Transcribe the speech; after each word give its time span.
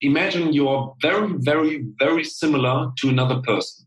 imagine 0.00 0.52
you're 0.52 0.94
very, 1.02 1.32
very, 1.38 1.84
very 1.98 2.24
similar 2.24 2.90
to 2.98 3.08
another 3.08 3.40
person. 3.42 3.86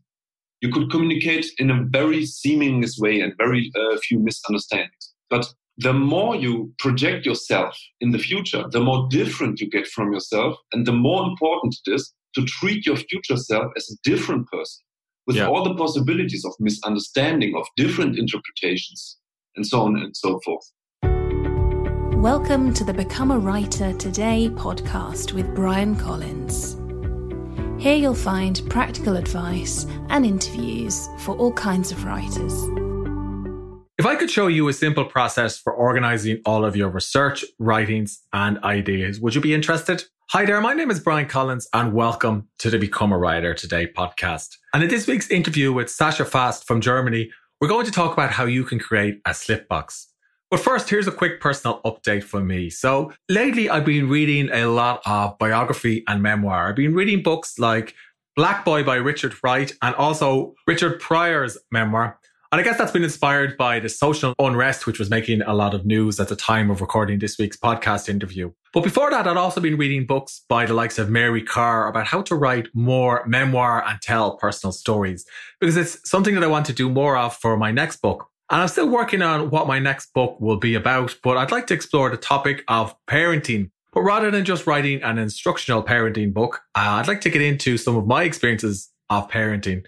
You 0.60 0.70
could 0.70 0.90
communicate 0.90 1.46
in 1.58 1.70
a 1.70 1.84
very 1.90 2.26
seamless 2.26 2.98
way 2.98 3.20
and 3.20 3.32
very 3.38 3.70
uh, 3.74 3.96
few 3.98 4.18
misunderstandings. 4.18 5.14
But 5.30 5.46
the 5.78 5.94
more 5.94 6.36
you 6.36 6.72
project 6.78 7.24
yourself 7.24 7.74
in 8.00 8.10
the 8.10 8.18
future, 8.18 8.64
the 8.70 8.80
more 8.80 9.06
different 9.08 9.60
you 9.60 9.70
get 9.70 9.86
from 9.86 10.12
yourself, 10.12 10.58
and 10.72 10.86
the 10.86 10.92
more 10.92 11.24
important 11.24 11.74
it 11.86 11.94
is 11.94 12.12
to 12.34 12.44
treat 12.44 12.84
your 12.84 12.96
future 12.96 13.36
self 13.36 13.72
as 13.76 13.88
a 13.90 13.96
different 14.08 14.46
person 14.48 14.82
with 15.26 15.36
yeah. 15.36 15.46
all 15.46 15.64
the 15.64 15.74
possibilities 15.74 16.44
of 16.44 16.52
misunderstanding, 16.60 17.54
of 17.56 17.66
different 17.76 18.18
interpretations, 18.18 19.18
and 19.56 19.66
so 19.66 19.80
on 19.82 19.96
and 19.96 20.16
so 20.16 20.40
forth. 20.44 20.64
Welcome 22.20 22.74
to 22.74 22.84
the 22.84 22.92
Become 22.92 23.30
a 23.30 23.38
Writer 23.38 23.94
Today 23.94 24.50
podcast 24.50 25.32
with 25.32 25.54
Bryan 25.54 25.96
Collins. 25.96 26.76
Here 27.82 27.94
you'll 27.94 28.14
find 28.14 28.60
practical 28.68 29.16
advice 29.16 29.86
and 30.10 30.26
interviews 30.26 31.08
for 31.20 31.34
all 31.36 31.50
kinds 31.54 31.92
of 31.92 32.04
writers. 32.04 32.52
If 33.96 34.04
I 34.04 34.16
could 34.16 34.30
show 34.30 34.48
you 34.48 34.68
a 34.68 34.74
simple 34.74 35.06
process 35.06 35.56
for 35.56 35.72
organizing 35.72 36.42
all 36.44 36.66
of 36.66 36.76
your 36.76 36.90
research, 36.90 37.42
writings, 37.58 38.20
and 38.34 38.62
ideas, 38.64 39.18
would 39.18 39.34
you 39.34 39.40
be 39.40 39.54
interested? 39.54 40.04
Hi 40.28 40.44
there, 40.44 40.60
my 40.60 40.74
name 40.74 40.90
is 40.90 41.00
Bryan 41.00 41.26
Collins, 41.26 41.68
and 41.72 41.94
welcome 41.94 42.48
to 42.58 42.68
the 42.68 42.78
Become 42.78 43.12
a 43.12 43.18
Writer 43.18 43.54
Today 43.54 43.86
podcast. 43.86 44.58
And 44.74 44.82
in 44.82 44.90
this 44.90 45.06
week's 45.06 45.30
interview 45.30 45.72
with 45.72 45.86
Sascha 45.86 46.26
Fast 46.26 46.66
from 46.66 46.82
Germany, 46.82 47.30
we're 47.62 47.68
going 47.68 47.86
to 47.86 47.92
talk 47.92 48.12
about 48.12 48.30
how 48.30 48.44
you 48.44 48.64
can 48.64 48.78
create 48.78 49.22
a 49.24 49.30
slipbox. 49.30 50.09
But 50.50 50.60
first, 50.60 50.90
here's 50.90 51.06
a 51.06 51.12
quick 51.12 51.40
personal 51.40 51.80
update 51.84 52.24
for 52.24 52.40
me. 52.40 52.70
So 52.70 53.12
lately, 53.28 53.70
I've 53.70 53.84
been 53.84 54.08
reading 54.08 54.50
a 54.52 54.66
lot 54.66 55.00
of 55.06 55.38
biography 55.38 56.02
and 56.08 56.22
memoir. 56.22 56.68
I've 56.68 56.76
been 56.76 56.94
reading 56.94 57.22
books 57.22 57.58
like 57.58 57.94
Black 58.34 58.64
Boy 58.64 58.82
by 58.82 58.96
Richard 58.96 59.34
Wright 59.44 59.72
and 59.80 59.94
also 59.94 60.54
Richard 60.66 60.98
Pryor's 60.98 61.56
memoir. 61.70 62.18
And 62.52 62.60
I 62.60 62.64
guess 62.64 62.78
that's 62.78 62.90
been 62.90 63.04
inspired 63.04 63.56
by 63.56 63.78
the 63.78 63.88
social 63.88 64.34
unrest, 64.40 64.84
which 64.84 64.98
was 64.98 65.08
making 65.08 65.40
a 65.42 65.54
lot 65.54 65.72
of 65.72 65.86
news 65.86 66.18
at 66.18 66.26
the 66.26 66.34
time 66.34 66.68
of 66.68 66.80
recording 66.80 67.20
this 67.20 67.38
week's 67.38 67.56
podcast 67.56 68.08
interview. 68.08 68.50
But 68.72 68.82
before 68.82 69.08
that, 69.10 69.28
I'd 69.28 69.36
also 69.36 69.60
been 69.60 69.76
reading 69.76 70.04
books 70.04 70.44
by 70.48 70.66
the 70.66 70.74
likes 70.74 70.98
of 70.98 71.10
Mary 71.10 71.42
Karr 71.42 71.86
about 71.86 72.08
how 72.08 72.22
to 72.22 72.34
write 72.34 72.66
more 72.74 73.24
memoir 73.24 73.86
and 73.86 74.00
tell 74.00 74.36
personal 74.36 74.72
stories, 74.72 75.24
because 75.60 75.76
it's 75.76 76.00
something 76.10 76.34
that 76.34 76.42
I 76.42 76.48
want 76.48 76.66
to 76.66 76.72
do 76.72 76.90
more 76.90 77.16
of 77.16 77.36
for 77.36 77.56
my 77.56 77.70
next 77.70 78.02
book. 78.02 78.29
And 78.50 78.62
I'm 78.62 78.68
still 78.68 78.88
working 78.88 79.22
on 79.22 79.50
what 79.50 79.68
my 79.68 79.78
next 79.78 80.12
book 80.12 80.40
will 80.40 80.56
be 80.56 80.74
about, 80.74 81.16
but 81.22 81.36
I'd 81.36 81.52
like 81.52 81.68
to 81.68 81.74
explore 81.74 82.10
the 82.10 82.16
topic 82.16 82.64
of 82.66 82.96
parenting. 83.06 83.70
But 83.92 84.02
rather 84.02 84.30
than 84.30 84.44
just 84.44 84.66
writing 84.66 85.02
an 85.04 85.18
instructional 85.18 85.84
parenting 85.84 86.32
book, 86.32 86.60
uh, 86.74 86.98
I'd 86.98 87.06
like 87.06 87.20
to 87.22 87.30
get 87.30 87.42
into 87.42 87.78
some 87.78 87.96
of 87.96 88.08
my 88.08 88.24
experiences 88.24 88.90
of 89.08 89.30
parenting. 89.30 89.84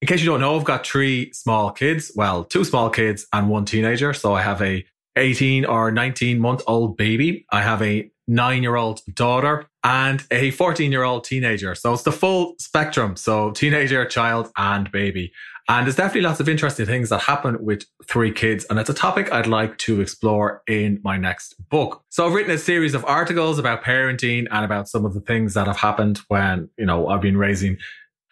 In 0.00 0.08
case 0.08 0.20
you 0.20 0.26
don't 0.26 0.40
know, 0.40 0.56
I've 0.56 0.64
got 0.64 0.86
three 0.86 1.32
small 1.34 1.70
kids. 1.70 2.10
Well, 2.14 2.44
two 2.44 2.64
small 2.64 2.88
kids 2.88 3.26
and 3.32 3.50
one 3.50 3.66
teenager. 3.66 4.14
So 4.14 4.32
I 4.32 4.40
have 4.40 4.62
a 4.62 4.86
18 5.16 5.66
or 5.66 5.90
19 5.90 6.38
month 6.38 6.62
old 6.66 6.96
baby. 6.96 7.44
I 7.50 7.60
have 7.60 7.82
a 7.82 8.10
nine 8.26 8.62
year 8.62 8.76
old 8.76 9.00
daughter 9.14 9.66
and 9.82 10.24
a 10.30 10.50
14 10.52 10.92
year 10.92 11.02
old 11.02 11.24
teenager. 11.24 11.74
So 11.74 11.92
it's 11.92 12.04
the 12.04 12.12
full 12.12 12.54
spectrum. 12.58 13.16
So 13.16 13.50
teenager, 13.50 14.04
child 14.04 14.50
and 14.56 14.90
baby. 14.92 15.32
And 15.70 15.86
there's 15.86 15.96
definitely 15.96 16.22
lots 16.22 16.40
of 16.40 16.48
interesting 16.48 16.86
things 16.86 17.10
that 17.10 17.20
happen 17.20 17.62
with 17.62 17.84
three 18.06 18.32
kids. 18.32 18.64
And 18.70 18.78
it's 18.78 18.88
a 18.88 18.94
topic 18.94 19.30
I'd 19.30 19.46
like 19.46 19.76
to 19.78 20.00
explore 20.00 20.62
in 20.66 20.98
my 21.04 21.18
next 21.18 21.56
book. 21.68 22.02
So 22.08 22.26
I've 22.26 22.32
written 22.32 22.52
a 22.52 22.58
series 22.58 22.94
of 22.94 23.04
articles 23.04 23.58
about 23.58 23.84
parenting 23.84 24.46
and 24.50 24.64
about 24.64 24.88
some 24.88 25.04
of 25.04 25.12
the 25.12 25.20
things 25.20 25.52
that 25.54 25.66
have 25.66 25.76
happened 25.76 26.20
when, 26.28 26.70
you 26.78 26.86
know, 26.86 27.08
I've 27.08 27.20
been 27.20 27.36
raising 27.36 27.76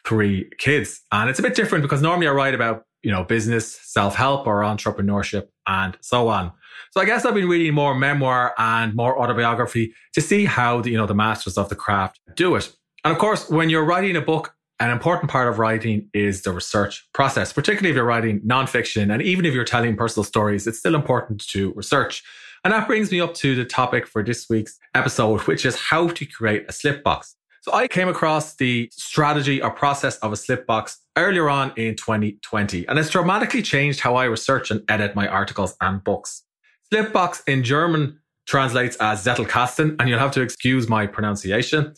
three 0.07 0.48
kids. 0.57 1.03
And 1.12 1.29
it's 1.29 1.39
a 1.39 1.42
bit 1.42 1.55
different 1.55 1.83
because 1.83 2.01
normally 2.01 2.27
I 2.27 2.33
write 2.33 2.55
about, 2.55 2.84
you 3.03 3.12
know, 3.12 3.23
business, 3.23 3.79
self-help 3.83 4.47
or 4.47 4.62
entrepreneurship 4.62 5.48
and 5.67 5.95
so 6.01 6.29
on. 6.29 6.53
So 6.92 7.03
I 7.03 7.05
guess 7.05 7.27
I've 7.27 7.35
been 7.35 7.48
reading 7.48 7.74
more 7.74 7.95
memoir 7.95 8.55
and 8.57 8.95
more 8.95 9.20
autobiography 9.20 9.92
to 10.14 10.23
see 10.23 10.47
how 10.47 10.80
the, 10.80 10.91
you 10.91 10.97
know, 10.97 11.07
the 11.07 11.14
masters 11.14 11.58
of 11.58 11.68
the 11.68 11.77
craft 11.77 12.18
do 12.35 12.55
it. 12.55 12.74
And 13.05 13.13
of 13.13 13.18
course, 13.18 13.51
when 13.51 13.68
you're 13.68 13.85
writing 13.85 14.17
a 14.17 14.23
book, 14.23 14.55
an 14.79 14.91
important 14.91 15.31
part 15.31 15.48
of 15.48 15.59
writing 15.59 16.09
is 16.13 16.42
the 16.42 16.53
research 16.53 17.09
process, 17.14 17.53
particularly 17.53 17.91
if 17.91 17.97
you're 17.97 18.05
writing 18.05 18.41
nonfiction. 18.41 19.13
And 19.13 19.23
even 19.23 19.45
if 19.45 19.55
you're 19.55 19.64
telling 19.64 19.97
personal 19.97 20.25
stories, 20.25 20.67
it's 20.67 20.79
still 20.79 20.95
important 20.95 21.47
to 21.48 21.73
research. 21.75 22.23
And 22.64 22.73
that 22.73 22.86
brings 22.86 23.11
me 23.11 23.20
up 23.20 23.35
to 23.35 23.55
the 23.55 23.65
topic 23.65 24.07
for 24.07 24.23
this 24.23 24.47
week's 24.51 24.79
episode, 24.95 25.41
which 25.42 25.65
is 25.65 25.77
how 25.77 26.09
to 26.09 26.27
create 26.27 26.67
a 26.69 26.73
slip 26.73 27.03
box. 27.03 27.36
So 27.63 27.73
I 27.73 27.89
came 27.89 28.09
across 28.09 28.55
the 28.57 28.89
strategy 28.92 29.61
or 29.61 29.70
process 29.70 30.19
of 30.19 30.33
a 30.33 30.36
slip 30.36 30.67
box 30.67 31.01
earlier 31.17 31.48
on 31.48 31.73
in 31.77 31.97
2020, 31.97 32.86
and 32.86 32.98
it's 32.98 33.11
dramatically 33.11 33.63
changed 33.63 34.01
how 34.01 34.15
I 34.15 34.27
research 34.27 34.70
and 34.70 34.83
edit 34.89 35.17
my 35.17 35.27
articles 35.27 35.75
and 35.81 36.03
books. 36.05 36.45
Slip 36.91 37.13
box 37.13 37.42
in 37.48 37.65
German 37.65 38.20
translates 38.47 38.97
as 39.01 39.25
Zettelkasten, 39.25 39.97
and 39.98 40.09
you'll 40.09 40.20
have 40.20 40.31
to 40.33 40.42
excuse 40.42 40.89
my 40.89 41.07
pronunciation. 41.07 41.95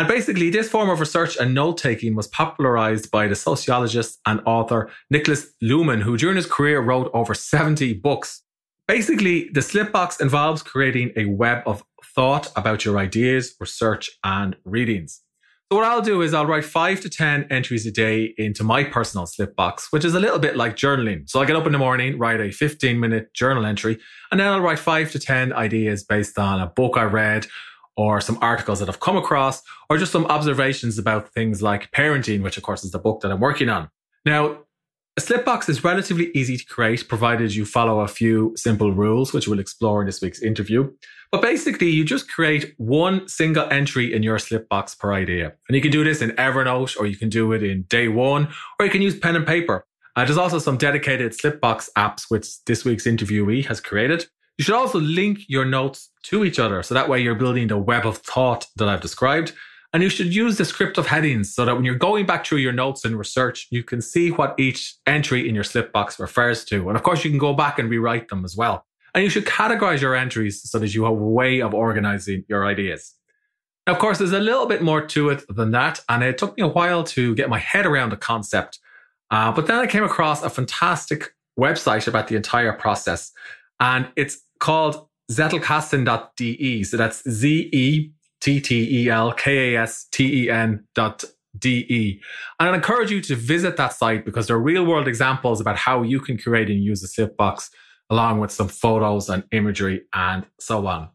And 0.00 0.08
basically, 0.08 0.48
this 0.48 0.66
form 0.66 0.88
of 0.88 0.98
research 0.98 1.36
and 1.36 1.52
note 1.52 1.76
taking 1.76 2.14
was 2.14 2.26
popularized 2.26 3.10
by 3.10 3.28
the 3.28 3.34
sociologist 3.34 4.18
and 4.24 4.40
author 4.46 4.88
Niklas 5.12 5.48
Luhmann, 5.62 6.00
who 6.00 6.16
during 6.16 6.36
his 6.36 6.46
career 6.46 6.80
wrote 6.80 7.10
over 7.12 7.34
70 7.34 7.92
books. 8.00 8.42
Basically, 8.88 9.50
the 9.52 9.60
slipbox 9.60 10.18
involves 10.18 10.62
creating 10.62 11.12
a 11.16 11.26
web 11.26 11.62
of 11.66 11.84
thought 12.14 12.50
about 12.56 12.86
your 12.86 12.96
ideas, 12.96 13.54
research, 13.60 14.10
and 14.24 14.56
readings. 14.64 15.20
So 15.70 15.76
what 15.76 15.84
I'll 15.84 16.00
do 16.00 16.22
is 16.22 16.32
I'll 16.32 16.46
write 16.46 16.64
five 16.64 17.00
to 17.02 17.10
10 17.10 17.48
entries 17.50 17.86
a 17.86 17.92
day 17.92 18.34
into 18.38 18.64
my 18.64 18.84
personal 18.84 19.26
slipbox, 19.26 19.88
which 19.90 20.06
is 20.06 20.14
a 20.14 20.20
little 20.20 20.38
bit 20.38 20.56
like 20.56 20.76
journaling. 20.76 21.28
So 21.28 21.42
I 21.42 21.44
get 21.44 21.56
up 21.56 21.66
in 21.66 21.72
the 21.72 21.78
morning, 21.78 22.18
write 22.18 22.40
a 22.40 22.50
15 22.50 22.98
minute 22.98 23.34
journal 23.34 23.66
entry, 23.66 23.98
and 24.30 24.40
then 24.40 24.48
I'll 24.48 24.62
write 24.62 24.78
five 24.78 25.12
to 25.12 25.18
10 25.18 25.52
ideas 25.52 26.04
based 26.04 26.38
on 26.38 26.58
a 26.58 26.66
book 26.66 26.96
I 26.96 27.04
read 27.04 27.46
or 28.00 28.18
some 28.18 28.38
articles 28.40 28.80
that 28.80 28.88
I've 28.88 29.00
come 29.00 29.18
across, 29.18 29.62
or 29.90 29.98
just 29.98 30.10
some 30.10 30.24
observations 30.36 30.98
about 30.98 31.28
things 31.34 31.60
like 31.60 31.90
parenting, 31.90 32.42
which 32.42 32.56
of 32.56 32.62
course 32.62 32.82
is 32.82 32.92
the 32.92 32.98
book 32.98 33.20
that 33.20 33.30
I'm 33.30 33.40
working 33.40 33.68
on. 33.68 33.90
Now, 34.24 34.60
a 35.18 35.20
slipbox 35.20 35.68
is 35.68 35.84
relatively 35.84 36.30
easy 36.34 36.56
to 36.56 36.64
create, 36.64 37.08
provided 37.08 37.54
you 37.54 37.66
follow 37.66 38.00
a 38.00 38.08
few 38.08 38.54
simple 38.56 38.90
rules, 38.90 39.34
which 39.34 39.46
we'll 39.46 39.58
explore 39.58 40.00
in 40.00 40.06
this 40.06 40.22
week's 40.22 40.40
interview. 40.40 40.90
But 41.30 41.42
basically, 41.42 41.90
you 41.90 42.02
just 42.04 42.30
create 42.30 42.74
one 42.78 43.28
single 43.28 43.68
entry 43.70 44.14
in 44.14 44.22
your 44.22 44.38
slipbox 44.38 44.98
per 44.98 45.12
idea. 45.12 45.52
And 45.68 45.76
you 45.76 45.82
can 45.82 45.90
do 45.90 46.02
this 46.02 46.22
in 46.22 46.30
Evernote, 46.30 46.98
or 46.98 47.06
you 47.06 47.18
can 47.18 47.28
do 47.28 47.52
it 47.52 47.62
in 47.62 47.82
day 47.82 48.08
one, 48.08 48.48
or 48.78 48.86
you 48.86 48.90
can 48.90 49.02
use 49.02 49.18
pen 49.18 49.36
and 49.36 49.46
paper. 49.46 49.84
Uh, 50.16 50.24
there's 50.24 50.38
also 50.38 50.58
some 50.58 50.78
dedicated 50.78 51.32
slipbox 51.32 51.90
apps, 51.98 52.30
which 52.30 52.64
this 52.64 52.86
week's 52.86 53.04
interviewee 53.04 53.66
has 53.66 53.78
created. 53.78 54.26
You 54.60 54.64
should 54.64 54.74
also 54.74 55.00
link 55.00 55.48
your 55.48 55.64
notes 55.64 56.10
to 56.24 56.44
each 56.44 56.58
other. 56.58 56.82
So 56.82 56.92
that 56.92 57.08
way 57.08 57.18
you're 57.18 57.34
building 57.34 57.68
the 57.68 57.78
web 57.78 58.04
of 58.04 58.18
thought 58.18 58.66
that 58.76 58.88
I've 58.88 59.00
described. 59.00 59.54
And 59.94 60.02
you 60.02 60.10
should 60.10 60.34
use 60.34 60.58
descriptive 60.58 61.06
headings 61.06 61.54
so 61.54 61.64
that 61.64 61.74
when 61.74 61.86
you're 61.86 61.94
going 61.94 62.26
back 62.26 62.44
through 62.44 62.58
your 62.58 62.74
notes 62.74 63.06
and 63.06 63.16
research, 63.16 63.68
you 63.70 63.82
can 63.82 64.02
see 64.02 64.30
what 64.30 64.54
each 64.58 64.96
entry 65.06 65.48
in 65.48 65.54
your 65.54 65.64
slip 65.64 65.94
box 65.94 66.20
refers 66.20 66.62
to. 66.66 66.90
And 66.90 66.98
of 66.98 67.02
course, 67.02 67.24
you 67.24 67.30
can 67.30 67.38
go 67.38 67.54
back 67.54 67.78
and 67.78 67.88
rewrite 67.88 68.28
them 68.28 68.44
as 68.44 68.54
well. 68.54 68.84
And 69.14 69.24
you 69.24 69.30
should 69.30 69.46
categorize 69.46 70.02
your 70.02 70.14
entries 70.14 70.60
so 70.70 70.78
that 70.78 70.92
you 70.92 71.04
have 71.04 71.12
a 71.12 71.14
way 71.14 71.62
of 71.62 71.72
organizing 71.72 72.44
your 72.46 72.66
ideas. 72.66 73.14
Now, 73.86 73.94
of 73.94 73.98
course, 73.98 74.18
there's 74.18 74.32
a 74.32 74.40
little 74.40 74.66
bit 74.66 74.82
more 74.82 75.06
to 75.06 75.30
it 75.30 75.42
than 75.48 75.70
that. 75.70 76.02
And 76.10 76.22
it 76.22 76.36
took 76.36 76.58
me 76.58 76.64
a 76.64 76.68
while 76.68 77.02
to 77.04 77.34
get 77.34 77.48
my 77.48 77.60
head 77.60 77.86
around 77.86 78.10
the 78.10 78.18
concept. 78.18 78.78
Uh, 79.30 79.52
but 79.52 79.66
then 79.66 79.78
I 79.78 79.86
came 79.86 80.04
across 80.04 80.42
a 80.42 80.50
fantastic 80.50 81.34
website 81.58 82.06
about 82.06 82.28
the 82.28 82.36
entire 82.36 82.74
process. 82.74 83.32
And 83.82 84.06
it's 84.14 84.42
called 84.60 85.06
zettelkasten.de. 85.30 86.84
So 86.84 86.96
that's 86.96 87.28
Z 87.28 87.70
E 87.72 88.12
T 88.40 88.60
T 88.60 89.04
E 89.04 89.08
L 89.10 89.32
K 89.32 89.74
A 89.74 89.82
S 89.82 90.06
T 90.12 90.44
E 90.44 90.50
N 90.50 90.84
dot 90.94 91.24
DE. 91.58 92.20
And 92.58 92.68
I 92.68 92.74
encourage 92.74 93.10
you 93.10 93.20
to 93.22 93.34
visit 93.34 93.76
that 93.76 93.92
site 93.92 94.24
because 94.24 94.46
there 94.46 94.56
are 94.56 94.60
real 94.60 94.84
world 94.84 95.08
examples 95.08 95.60
about 95.60 95.76
how 95.76 96.02
you 96.02 96.20
can 96.20 96.38
create 96.38 96.70
and 96.70 96.82
use 96.82 97.02
a 97.02 97.08
slipbox 97.08 97.70
along 98.08 98.40
with 98.40 98.50
some 98.50 98.68
photos 98.68 99.28
and 99.28 99.44
imagery 99.52 100.02
and 100.12 100.46
so 100.58 100.86
on. 100.86 101.08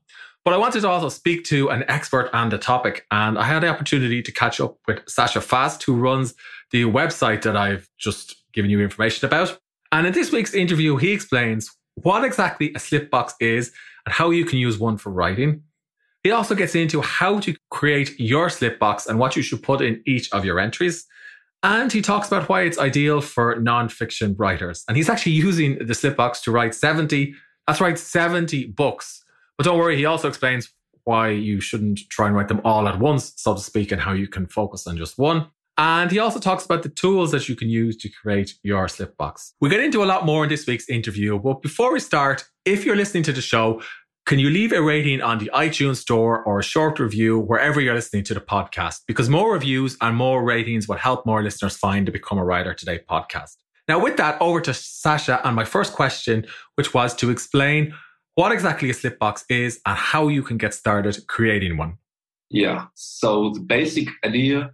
But 0.44 0.54
I 0.54 0.58
wanted 0.58 0.82
to 0.82 0.90
also 0.90 1.10
speak 1.10 1.44
to 1.46 1.70
an 1.70 1.84
expert 1.88 2.30
on 2.32 2.50
the 2.50 2.60
topic, 2.60 3.08
and 3.10 3.38
I 3.40 3.44
had 3.44 3.64
the 3.64 3.68
opportunity 3.68 4.22
to 4.22 4.32
catch 4.32 4.62
up 4.62 4.78
with 4.88 5.04
Sascha 5.06 5.42
Fast, 5.42 5.82
who 5.82 5.96
runs 5.96 6.36
the 6.72 6.84
website 6.84 7.42
that 7.42 7.58
I've 7.58 7.90
just 7.98 8.36
given 8.54 8.70
you 8.70 8.80
information 8.80 9.26
about. 9.26 9.58
And 9.92 10.06
in 10.06 10.14
this 10.14 10.32
week's 10.32 10.54
interview, 10.54 10.98
he 10.98 11.14
explains 11.14 11.76
what 11.96 12.24
exactly 12.24 12.70
a 12.70 12.80
slipbox 12.80 13.34
is 13.40 13.72
and 14.06 14.14
how 14.14 14.30
you 14.30 14.46
can 14.46 14.60
use 14.60 14.78
one 14.78 14.98
for 14.98 15.12
writing. 15.12 15.64
He 16.24 16.32
also 16.32 16.56
gets 16.56 16.76
into 16.76 17.02
how 17.02 17.40
to 17.42 17.56
create 17.70 18.20
your 18.20 18.48
slipbox 18.48 19.08
and 19.08 19.20
what 19.20 19.36
you 19.36 19.42
should 19.42 19.62
put 19.62 19.82
in 19.82 20.02
each 20.06 20.32
of 20.32 20.44
your 20.44 20.60
entries. 20.60 21.06
And 21.64 21.92
he 21.92 22.02
talks 22.02 22.28
about 22.28 22.50
why 22.50 22.62
it's 22.62 22.78
ideal 22.78 23.22
for 23.22 23.56
nonfiction 23.58 24.36
writers. 24.38 24.84
And 24.88 24.98
he's 24.98 25.10
actually 25.10 25.34
using 25.34 25.78
the 25.78 25.94
slipbox 25.94 26.42
to 26.44 26.52
write 26.52 26.76
70, 26.76 27.34
that's 27.68 27.82
right, 27.82 27.98
70 27.98 28.68
books. 28.68 29.24
But 29.58 29.66
don't 29.66 29.78
worry, 29.78 29.98
he 29.98 30.06
also 30.06 30.28
explains 30.28 30.72
why 31.06 31.30
you 31.30 31.62
shouldn't 31.62 32.02
try 32.10 32.28
and 32.28 32.36
write 32.36 32.48
them 32.48 32.62
all 32.64 32.88
at 32.88 33.00
once, 33.00 33.34
so 33.38 33.54
to 33.54 33.62
speak, 33.62 33.92
and 33.92 34.02
how 34.02 34.14
you 34.14 34.28
can 34.28 34.48
focus 34.48 34.86
on 34.88 34.98
just 34.98 35.18
one. 35.18 35.48
And 35.78 36.10
he 36.10 36.20
also 36.20 36.40
talks 36.40 36.64
about 36.64 36.84
the 36.84 36.90
tools 36.90 37.32
that 37.32 37.50
you 37.50 37.56
can 37.56 37.70
use 37.70 37.98
to 37.98 38.10
create 38.10 38.54
your 38.64 38.88
slipbox. 38.88 39.52
We 39.60 39.70
get 39.70 39.82
into 39.82 40.04
a 40.04 40.06
lot 40.06 40.26
more 40.26 40.44
in 40.44 40.50
this 40.50 40.66
week's 40.66 40.88
interview, 40.88 41.38
but 41.38 41.62
before 41.62 41.92
we 41.92 42.00
start, 42.00 42.46
if 42.64 42.86
you're 42.86 42.96
listening 42.96 43.24
to 43.24 43.34
the 43.34 43.42
show, 43.42 43.82
can 44.26 44.40
you 44.40 44.50
leave 44.50 44.72
a 44.72 44.82
rating 44.82 45.22
on 45.22 45.38
the 45.38 45.52
iTunes 45.54 45.98
store 45.98 46.44
or 46.46 46.60
a 46.60 46.64
short 46.64 46.98
review 46.98 47.38
wherever 47.38 47.80
you're 47.80 47.94
listening 47.94 48.24
to 48.24 48.34
the 48.34 48.40
podcast? 48.40 49.02
Because 49.06 49.30
more 49.30 49.54
reviews 49.54 49.98
and 50.02 50.16
more 50.16 50.44
ratings 50.44 50.88
will 50.88 50.98
help 50.98 51.26
more 51.26 51.44
listeners 51.44 51.78
find 51.78 52.08
the 52.08 52.12
Become 52.12 52.40
a 52.40 52.44
Writer 52.44 52.74
Today 52.74 53.02
podcast. 53.08 53.58
Now, 53.88 54.00
with 54.00 54.18
that, 54.18 54.42
over 54.42 54.62
to 54.62 54.72
Sascha 54.72 55.42
and 55.44 55.56
my 55.56 55.66
first 55.66 55.94
question, 55.94 56.48
which 56.74 56.94
was 56.94 57.14
to 57.18 57.30
explain 57.30 57.94
what 58.34 58.52
exactly 58.52 58.90
a 58.90 58.94
slipbox 58.94 59.44
is 59.50 59.80
and 59.86 59.96
how 59.96 60.28
you 60.28 60.42
can 60.42 60.58
get 60.58 60.74
started 60.74 61.20
creating 61.28 61.78
one. 61.78 61.98
Yeah. 62.50 62.88
So 62.96 63.52
the 63.52 63.60
basic 63.60 64.08
idea 64.24 64.72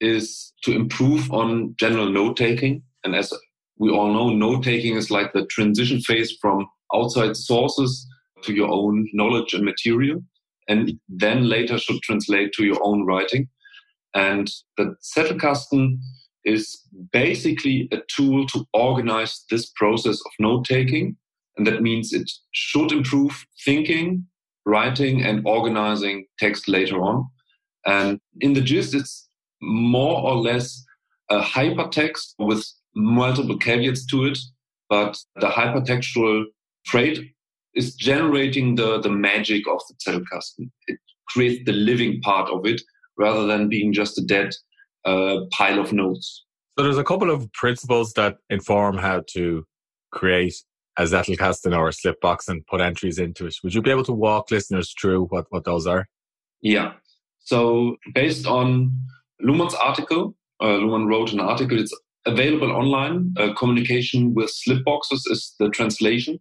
is 0.00 0.52
to 0.64 0.72
improve 0.72 1.30
on 1.32 1.74
general 1.78 2.10
note 2.10 2.36
taking. 2.36 2.82
And 3.04 3.14
as 3.14 3.32
we 3.78 3.90
all 3.90 4.12
know, 4.12 4.30
note 4.30 4.64
taking 4.64 4.96
is 4.96 5.10
like 5.10 5.32
the 5.32 5.46
transition 5.46 6.00
phase 6.00 6.36
from 6.40 6.66
outside 6.94 7.36
sources 7.36 8.06
to 8.42 8.52
your 8.52 8.68
own 8.68 9.08
knowledge 9.12 9.54
and 9.54 9.64
material, 9.64 10.22
and 10.68 10.92
then 11.08 11.48
later 11.48 11.78
should 11.78 12.00
translate 12.02 12.52
to 12.54 12.64
your 12.64 12.78
own 12.82 13.04
writing. 13.04 13.48
And 14.14 14.50
the 14.76 14.96
Zettelkasten 15.16 15.98
is 16.44 16.82
basically 17.12 17.88
a 17.92 17.98
tool 18.14 18.46
to 18.48 18.66
organize 18.72 19.44
this 19.50 19.70
process 19.76 20.16
of 20.16 20.32
note 20.38 20.64
taking. 20.64 21.16
And 21.56 21.66
that 21.66 21.82
means 21.82 22.12
it 22.12 22.30
should 22.52 22.92
improve 22.92 23.44
thinking, 23.64 24.26
writing, 24.64 25.22
and 25.22 25.42
organizing 25.46 26.26
text 26.38 26.68
later 26.68 27.00
on. 27.02 27.26
And 27.86 28.20
in 28.40 28.54
the 28.54 28.60
gist, 28.60 28.94
it's 28.94 29.28
more 29.60 30.20
or 30.20 30.36
less 30.36 30.84
a 31.30 31.40
hypertext 31.40 32.34
with 32.38 32.64
multiple 32.94 33.56
caveats 33.56 34.06
to 34.06 34.24
it. 34.24 34.38
But 34.88 35.16
the 35.36 35.46
hypertextual 35.46 36.44
trait 36.86 37.20
is 37.74 37.94
generating 37.94 38.74
the, 38.74 39.00
the 39.00 39.10
magic 39.10 39.62
of 39.68 39.80
the 39.88 39.94
Zettelkasten. 40.04 40.70
It 40.88 40.98
creates 41.28 41.62
the 41.64 41.72
living 41.72 42.20
part 42.22 42.50
of 42.50 42.66
it 42.66 42.82
rather 43.16 43.46
than 43.46 43.68
being 43.68 43.92
just 43.92 44.18
a 44.18 44.22
dead 44.22 44.50
uh, 45.04 45.40
pile 45.52 45.78
of 45.78 45.92
notes. 45.92 46.44
So 46.76 46.84
there's 46.84 46.98
a 46.98 47.04
couple 47.04 47.30
of 47.30 47.52
principles 47.52 48.12
that 48.14 48.38
inform 48.48 48.98
how 48.98 49.22
to 49.34 49.64
create 50.10 50.54
a 50.96 51.02
Zettelkasten 51.02 51.76
or 51.76 51.88
a 51.88 51.92
slipbox 51.92 52.48
and 52.48 52.66
put 52.66 52.80
entries 52.80 53.18
into 53.18 53.46
it. 53.46 53.54
Would 53.62 53.74
you 53.74 53.82
be 53.82 53.90
able 53.90 54.04
to 54.04 54.12
walk 54.12 54.50
listeners 54.50 54.92
through 55.00 55.26
what, 55.26 55.46
what 55.50 55.64
those 55.64 55.86
are? 55.86 56.06
Yeah. 56.62 56.94
So 57.38 57.96
based 58.14 58.46
on 58.46 58.92
Luhmann's 59.44 59.74
article, 59.74 60.34
uh, 60.60 60.66
Luhmann 60.66 61.08
wrote 61.08 61.32
an 61.32 61.40
article. 61.40 61.78
It's 61.78 61.96
available 62.26 62.70
online. 62.72 63.32
Uh, 63.38 63.52
communication 63.54 64.34
with 64.34 64.50
slipboxes 64.50 65.22
is 65.30 65.54
the 65.58 65.70
translation. 65.70 66.38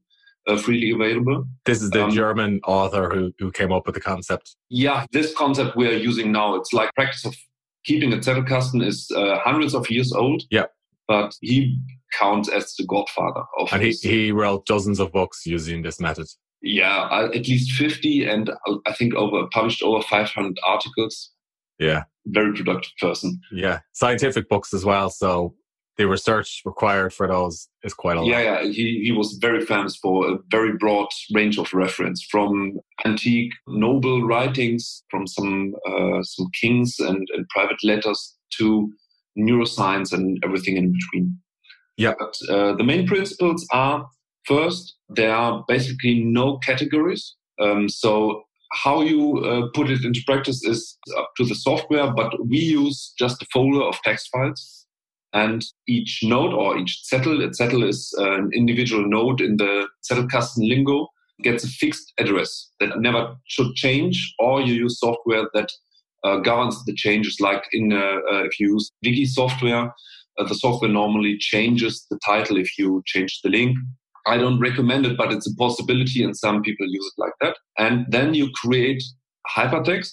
Uh, 0.47 0.57
freely 0.57 0.89
available. 0.91 1.45
This 1.65 1.81
is 1.81 1.91
the 1.91 2.05
um, 2.05 2.11
German 2.11 2.59
author 2.65 3.09
who, 3.09 3.31
who 3.37 3.51
came 3.51 3.71
up 3.71 3.85
with 3.85 3.93
the 3.93 4.01
concept. 4.01 4.55
Yeah, 4.69 5.05
this 5.11 5.31
concept 5.35 5.75
we 5.75 5.87
are 5.87 5.97
using 5.97 6.31
now. 6.31 6.55
It's 6.55 6.73
like 6.73 6.91
practice 6.95 7.25
of 7.25 7.35
keeping 7.83 8.13
a 8.13 8.17
Zettelkasten 8.17 8.83
is 8.83 9.11
uh, 9.15 9.37
hundreds 9.43 9.75
of 9.75 9.89
years 9.91 10.11
old. 10.11 10.43
Yeah. 10.49 10.65
But 11.07 11.35
he 11.41 11.79
counts 12.17 12.49
as 12.49 12.73
the 12.75 12.85
godfather 12.85 13.43
of 13.59 13.71
And 13.71 13.83
he, 13.83 13.91
he 13.91 14.31
wrote 14.31 14.65
dozens 14.65 14.99
of 14.99 15.11
books 15.11 15.45
using 15.45 15.81
this 15.81 15.99
method. 15.99 16.27
Yeah, 16.61 17.07
uh, 17.11 17.29
at 17.33 17.47
least 17.47 17.71
50 17.73 18.25
and 18.25 18.49
uh, 18.49 18.75
I 18.85 18.93
think 18.93 19.13
over 19.13 19.45
published 19.51 19.83
over 19.83 20.01
500 20.01 20.57
articles. 20.65 21.31
Yeah. 21.77 22.03
Very 22.31 22.53
productive 22.53 22.91
person. 22.99 23.39
Yeah. 23.51 23.79
Scientific 23.93 24.49
books 24.49 24.73
as 24.73 24.85
well. 24.85 25.09
So 25.09 25.55
the 25.97 26.07
research 26.07 26.61
required 26.65 27.13
for 27.13 27.27
those 27.27 27.67
is 27.83 27.93
quite 27.93 28.15
a 28.15 28.21
lot. 28.21 28.29
Yeah, 28.29 28.41
yeah. 28.41 28.63
He, 28.63 29.01
he 29.03 29.11
was 29.11 29.37
very 29.41 29.65
famous 29.65 29.97
for 29.97 30.31
a 30.31 30.37
very 30.49 30.73
broad 30.77 31.09
range 31.33 31.57
of 31.57 31.73
reference 31.73 32.25
from 32.31 32.79
antique 33.05 33.51
noble 33.67 34.23
writings 34.23 35.03
from 35.11 35.27
some 35.27 35.73
uh, 35.85 36.23
some 36.23 36.47
kings 36.59 36.95
and, 36.99 37.27
and 37.35 37.45
private 37.49 37.83
letters 37.83 38.37
to 38.57 38.89
neuroscience 39.37 40.13
and 40.13 40.41
everything 40.43 40.77
in 40.77 40.93
between. 40.93 41.37
Yeah. 41.97 42.13
But 42.17 42.35
uh, 42.49 42.75
the 42.75 42.83
main 42.83 43.05
principles 43.05 43.67
are 43.73 44.07
first, 44.45 44.95
there 45.09 45.35
are 45.35 45.65
basically 45.67 46.23
no 46.23 46.59
categories. 46.59 47.35
Um, 47.61 47.89
so 47.89 48.43
how 48.71 49.01
you 49.01 49.39
uh, 49.39 49.67
put 49.73 49.89
it 49.89 50.03
into 50.03 50.21
practice 50.25 50.63
is 50.63 50.97
up 51.17 51.31
to 51.37 51.45
the 51.45 51.55
software, 51.55 52.11
but 52.11 52.33
we 52.47 52.57
use 52.57 53.13
just 53.17 53.41
a 53.41 53.45
folder 53.51 53.83
of 53.83 53.97
text 54.03 54.29
files. 54.31 54.85
And 55.33 55.63
each 55.87 56.21
node 56.23 56.53
or 56.53 56.77
each 56.77 57.03
Zettel, 57.11 57.43
a 57.43 57.49
Zettel 57.49 57.87
is 57.87 58.13
uh, 58.19 58.33
an 58.33 58.49
individual 58.53 59.07
node 59.07 59.41
in 59.41 59.57
the 59.57 59.87
Zettelkasten 60.09 60.67
lingo, 60.67 61.07
gets 61.43 61.63
a 61.63 61.67
fixed 61.67 62.13
address 62.19 62.71
that 62.79 62.99
never 62.99 63.35
should 63.47 63.73
change, 63.75 64.33
or 64.39 64.61
you 64.61 64.73
use 64.73 64.99
software 64.99 65.47
that 65.53 65.69
uh, 66.23 66.37
governs 66.37 66.83
the 66.85 66.93
changes. 66.93 67.39
Like 67.39 67.63
in 67.71 67.93
uh, 67.93 67.97
uh 68.31 68.43
if 68.43 68.59
you 68.59 68.73
use 68.73 68.91
Wiki 69.03 69.25
software, 69.25 69.93
uh, 70.39 70.43
the 70.47 70.55
software 70.55 70.91
normally 70.91 71.37
changes 71.37 72.05
the 72.09 72.19
title 72.25 72.57
if 72.57 72.77
you 72.77 73.03
change 73.05 73.41
the 73.43 73.49
link. 73.49 73.77
I 74.29 74.37
don't 74.37 74.59
recommend 74.59 75.05
it, 75.05 75.17
but 75.17 75.31
it's 75.33 75.47
a 75.47 75.55
possibility, 75.55 76.23
and 76.23 76.37
some 76.37 76.61
people 76.61 76.85
use 76.87 77.11
it 77.11 77.21
like 77.21 77.33
that. 77.41 77.55
And 77.77 78.05
then 78.09 78.33
you 78.33 78.49
create 78.61 79.03
hypertext. 79.57 80.11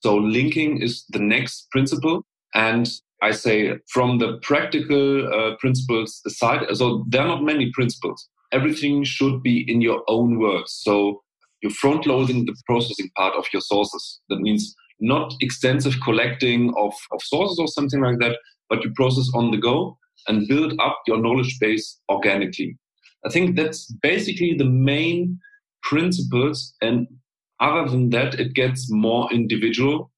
So 0.00 0.16
linking 0.16 0.82
is 0.82 1.04
the 1.08 1.18
next 1.18 1.68
principle. 1.70 2.22
And 2.54 2.88
I 3.22 3.32
say 3.32 3.78
from 3.88 4.18
the 4.18 4.38
practical 4.42 5.26
uh, 5.32 5.56
principles 5.56 6.20
aside, 6.26 6.60
so 6.74 7.04
there 7.08 7.22
are 7.22 7.28
not 7.28 7.42
many 7.42 7.70
principles. 7.72 8.28
Everything 8.52 9.04
should 9.04 9.42
be 9.42 9.64
in 9.72 9.80
your 9.80 10.02
own 10.08 10.38
words. 10.38 10.80
So 10.84 11.22
you're 11.62 11.72
front 11.72 12.06
loading 12.06 12.46
the 12.46 12.56
processing 12.66 13.10
part 13.16 13.34
of 13.34 13.46
your 13.52 13.62
sources. 13.62 14.20
That 14.28 14.40
means 14.40 14.74
not 15.00 15.34
extensive 15.40 15.96
collecting 16.04 16.72
of, 16.78 16.94
of 17.12 17.20
sources 17.22 17.58
or 17.58 17.68
something 17.68 18.00
like 18.00 18.18
that, 18.20 18.36
but 18.68 18.84
you 18.84 18.92
process 18.94 19.28
on 19.34 19.50
the 19.50 19.58
go 19.58 19.98
and 20.28 20.48
build 20.48 20.74
up 20.80 20.98
your 21.06 21.18
knowledge 21.18 21.58
base 21.60 21.98
organically. 22.08 22.76
I 23.24 23.30
think 23.30 23.56
that's 23.56 23.92
basically 24.02 24.54
the 24.54 24.64
main 24.64 25.38
principles. 25.82 26.74
And 26.80 27.06
other 27.60 27.90
than 27.90 28.10
that, 28.10 28.38
it 28.38 28.54
gets 28.54 28.90
more 28.90 29.32
individual. 29.32 30.10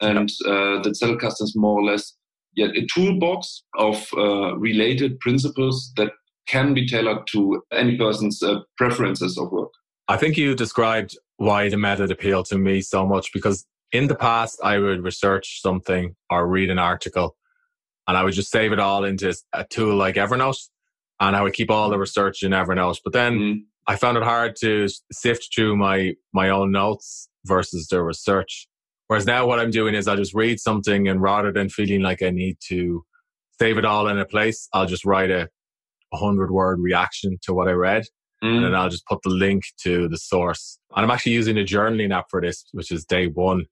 And 0.00 0.30
uh, 0.46 0.82
the 0.82 0.90
Zettelkasten 0.90 1.42
is 1.42 1.54
more 1.56 1.80
or 1.80 1.84
less 1.84 2.14
yet 2.54 2.70
a 2.76 2.86
toolbox 2.86 3.62
of 3.78 4.08
uh, 4.16 4.56
related 4.56 5.20
principles 5.20 5.92
that 5.96 6.12
can 6.46 6.74
be 6.74 6.86
tailored 6.86 7.26
to 7.28 7.62
any 7.72 7.96
person's 7.96 8.42
uh, 8.42 8.60
preferences 8.78 9.36
of 9.36 9.50
work. 9.52 9.70
I 10.08 10.16
think 10.16 10.36
you 10.36 10.54
described 10.54 11.16
why 11.36 11.68
the 11.68 11.76
method 11.76 12.10
appealed 12.10 12.46
to 12.46 12.58
me 12.58 12.80
so 12.80 13.06
much 13.06 13.32
because 13.32 13.66
in 13.92 14.06
the 14.06 14.14
past 14.14 14.58
I 14.62 14.78
would 14.78 15.02
research 15.02 15.60
something 15.60 16.14
or 16.30 16.46
read 16.46 16.70
an 16.70 16.78
article 16.78 17.36
and 18.06 18.16
I 18.16 18.22
would 18.22 18.34
just 18.34 18.50
save 18.50 18.72
it 18.72 18.78
all 18.78 19.04
into 19.04 19.34
a 19.52 19.64
tool 19.64 19.96
like 19.96 20.14
Evernote 20.14 20.68
and 21.20 21.36
I 21.36 21.42
would 21.42 21.52
keep 21.52 21.70
all 21.70 21.90
the 21.90 21.98
research 21.98 22.42
and 22.42 22.52
in 22.52 22.60
Evernote. 22.60 22.98
But 23.04 23.12
then 23.12 23.38
mm-hmm. 23.38 23.58
I 23.86 23.96
found 23.96 24.16
it 24.16 24.22
hard 24.22 24.56
to 24.60 24.88
sift 25.12 25.48
through 25.54 25.76
my 25.76 26.14
my 26.32 26.50
own 26.50 26.72
notes 26.72 27.28
versus 27.44 27.86
the 27.88 28.02
research. 28.02 28.68
Whereas 29.08 29.26
now 29.26 29.46
what 29.46 29.60
I'm 29.60 29.70
doing 29.70 29.94
is 29.94 30.08
I 30.08 30.16
just 30.16 30.34
read 30.34 30.58
something 30.58 31.06
and 31.06 31.22
rather 31.22 31.52
than 31.52 31.68
feeling 31.68 32.02
like 32.02 32.22
I 32.22 32.30
need 32.30 32.58
to 32.68 33.04
save 33.60 33.78
it 33.78 33.84
all 33.84 34.08
in 34.08 34.18
a 34.18 34.24
place, 34.24 34.68
I'll 34.72 34.86
just 34.86 35.04
write 35.04 35.30
a, 35.30 35.48
a 36.12 36.16
hundred 36.16 36.50
word 36.50 36.80
reaction 36.80 37.38
to 37.42 37.54
what 37.54 37.68
I 37.68 37.72
read. 37.72 38.04
Mm. 38.42 38.56
And 38.56 38.64
then 38.64 38.74
I'll 38.74 38.90
just 38.90 39.06
put 39.06 39.22
the 39.22 39.30
link 39.30 39.62
to 39.82 40.08
the 40.08 40.18
source. 40.18 40.78
And 40.94 41.04
I'm 41.04 41.10
actually 41.10 41.32
using 41.32 41.56
a 41.56 41.64
journaling 41.64 42.12
app 42.12 42.26
for 42.30 42.40
this, 42.40 42.64
which 42.72 42.90
is 42.90 43.04
day 43.04 43.28
one. 43.28 43.66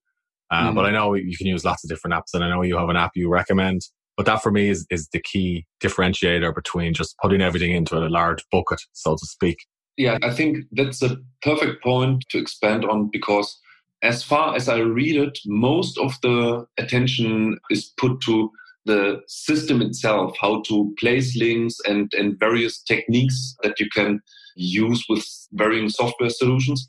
Uh, 0.50 0.70
mm. 0.70 0.74
But 0.74 0.86
I 0.86 0.90
know 0.90 1.14
you 1.14 1.36
can 1.36 1.48
use 1.48 1.64
lots 1.64 1.84
of 1.84 1.90
different 1.90 2.14
apps 2.14 2.32
and 2.32 2.44
I 2.44 2.48
know 2.48 2.62
you 2.62 2.78
have 2.78 2.88
an 2.88 2.96
app 2.96 3.12
you 3.14 3.28
recommend. 3.28 3.82
But 4.16 4.26
that 4.26 4.42
for 4.42 4.52
me 4.52 4.68
is, 4.68 4.86
is 4.90 5.08
the 5.08 5.20
key 5.20 5.66
differentiator 5.82 6.54
between 6.54 6.94
just 6.94 7.16
putting 7.18 7.40
everything 7.40 7.72
into 7.72 7.96
a 7.96 8.08
large 8.08 8.44
bucket, 8.50 8.80
so 8.92 9.16
to 9.16 9.26
speak. 9.26 9.58
Yeah, 9.96 10.18
I 10.22 10.30
think 10.30 10.58
that's 10.72 11.02
a 11.02 11.16
perfect 11.42 11.82
point 11.82 12.24
to 12.30 12.38
expand 12.38 12.84
on 12.84 13.10
because 13.12 13.58
as 14.02 14.22
far 14.22 14.54
as 14.54 14.68
I 14.68 14.78
read 14.78 15.16
it, 15.16 15.38
most 15.46 15.98
of 15.98 16.14
the 16.22 16.66
attention 16.78 17.58
is 17.70 17.92
put 17.96 18.20
to 18.22 18.50
the 18.84 19.22
system 19.28 19.80
itself, 19.80 20.36
how 20.38 20.62
to 20.62 20.94
place 20.98 21.36
links 21.36 21.76
and, 21.86 22.12
and 22.14 22.38
various 22.38 22.82
techniques 22.82 23.56
that 23.62 23.80
you 23.80 23.88
can 23.94 24.20
use 24.56 25.04
with 25.08 25.24
varying 25.52 25.88
software 25.88 26.28
solutions. 26.28 26.88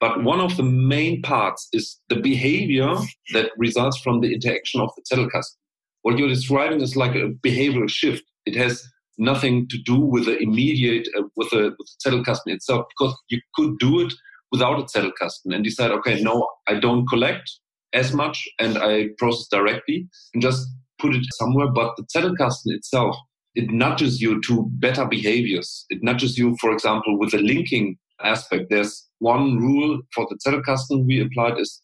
But 0.00 0.24
one 0.24 0.40
of 0.40 0.56
the 0.56 0.62
main 0.62 1.22
parts 1.22 1.68
is 1.72 2.00
the 2.08 2.16
behavior 2.16 2.94
that 3.32 3.50
results 3.56 3.98
from 3.98 4.20
the 4.20 4.32
interaction 4.32 4.80
of 4.80 4.90
the 4.96 5.02
Zettelkasten. 5.02 5.56
What 6.04 6.18
you're 6.18 6.28
describing 6.28 6.82
is 6.82 6.96
like 6.96 7.14
a 7.14 7.30
behavioral 7.42 7.88
shift. 7.88 8.24
It 8.44 8.56
has 8.56 8.86
nothing 9.16 9.66
to 9.68 9.78
do 9.78 9.98
with 9.98 10.26
the 10.26 10.36
immediate, 10.38 11.08
uh, 11.18 11.22
with, 11.34 11.48
the, 11.48 11.74
with 11.78 11.88
the 11.88 12.10
Zettelkasten 12.10 12.52
itself, 12.52 12.84
because 12.90 13.16
you 13.30 13.40
could 13.54 13.78
do 13.78 14.00
it 14.00 14.12
without 14.52 14.78
a 14.78 14.82
Zettelkasten 14.82 15.54
and 15.54 15.64
decide, 15.64 15.90
okay, 15.92 16.22
no, 16.22 16.46
I 16.68 16.78
don't 16.78 17.08
collect 17.08 17.50
as 17.94 18.12
much 18.12 18.46
and 18.58 18.76
I 18.76 19.08
process 19.16 19.48
directly 19.50 20.06
and 20.34 20.42
just 20.42 20.68
put 20.98 21.14
it 21.14 21.24
somewhere. 21.36 21.68
But 21.72 21.94
the 21.96 22.04
Zettelkasten 22.14 22.74
itself, 22.76 23.16
it 23.54 23.70
nudges 23.70 24.20
you 24.20 24.42
to 24.42 24.66
better 24.72 25.06
behaviors. 25.06 25.86
It 25.88 26.00
nudges 26.02 26.36
you, 26.36 26.54
for 26.60 26.70
example, 26.70 27.18
with 27.18 27.30
the 27.30 27.38
linking 27.38 27.96
aspect. 28.22 28.66
There's 28.68 29.08
one 29.20 29.56
rule 29.56 30.02
for 30.14 30.26
the 30.28 30.36
Zettelkasten 30.36 31.06
we 31.06 31.22
applied 31.22 31.58
is 31.58 31.80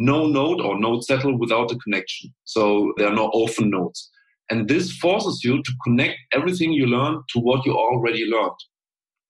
no 0.00 0.26
node 0.26 0.62
or 0.62 0.80
node 0.80 1.02
Zettel 1.08 1.38
without 1.38 1.70
a 1.70 1.76
connection. 1.76 2.32
So 2.44 2.92
there 2.96 3.06
are 3.06 3.14
no 3.14 3.30
orphan 3.34 3.70
nodes. 3.70 4.10
And 4.50 4.66
this 4.66 4.90
forces 4.96 5.42
you 5.44 5.62
to 5.62 5.72
connect 5.84 6.16
everything 6.32 6.72
you 6.72 6.86
learn 6.86 7.22
to 7.32 7.38
what 7.38 7.64
you 7.66 7.74
already 7.74 8.24
learned. 8.24 8.56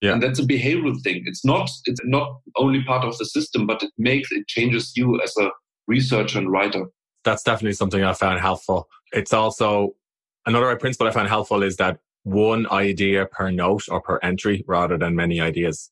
Yeah. 0.00 0.12
And 0.12 0.22
that's 0.22 0.38
a 0.38 0.44
behavioral 0.44 0.98
thing. 1.02 1.24
It's 1.26 1.44
not 1.44 1.68
it's 1.84 2.00
not 2.04 2.40
only 2.56 2.82
part 2.84 3.04
of 3.04 3.18
the 3.18 3.26
system, 3.26 3.66
but 3.66 3.82
it 3.82 3.90
makes 3.98 4.32
it 4.32 4.46
changes 4.46 4.92
you 4.96 5.20
as 5.20 5.34
a 5.38 5.50
researcher 5.88 6.38
and 6.38 6.50
writer. 6.50 6.86
That's 7.24 7.42
definitely 7.42 7.74
something 7.74 8.02
I 8.02 8.14
found 8.14 8.40
helpful. 8.40 8.88
It's 9.12 9.34
also 9.34 9.96
another 10.46 10.74
principle 10.76 11.08
I 11.08 11.10
found 11.10 11.28
helpful 11.28 11.62
is 11.62 11.76
that 11.76 11.98
one 12.22 12.70
idea 12.70 13.26
per 13.26 13.50
note 13.50 13.84
or 13.90 14.00
per 14.00 14.20
entry 14.22 14.64
rather 14.66 14.96
than 14.96 15.16
many 15.16 15.40
ideas. 15.40 15.90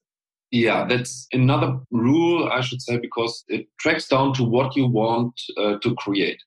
Yeah, 0.50 0.87
that's 0.88 1.26
another 1.33 1.78
rule, 1.90 2.49
I 2.50 2.62
should 2.62 2.81
say, 2.81 2.99
because 2.99 3.45
it 3.49 3.67
tracks 3.78 4.09
down 4.09 4.33
to 4.35 4.45
what 4.45 4.76
you 4.76 4.87
want 4.87 5.35
uh, 5.59 5.76
to 5.83 5.95
create. 5.97 6.40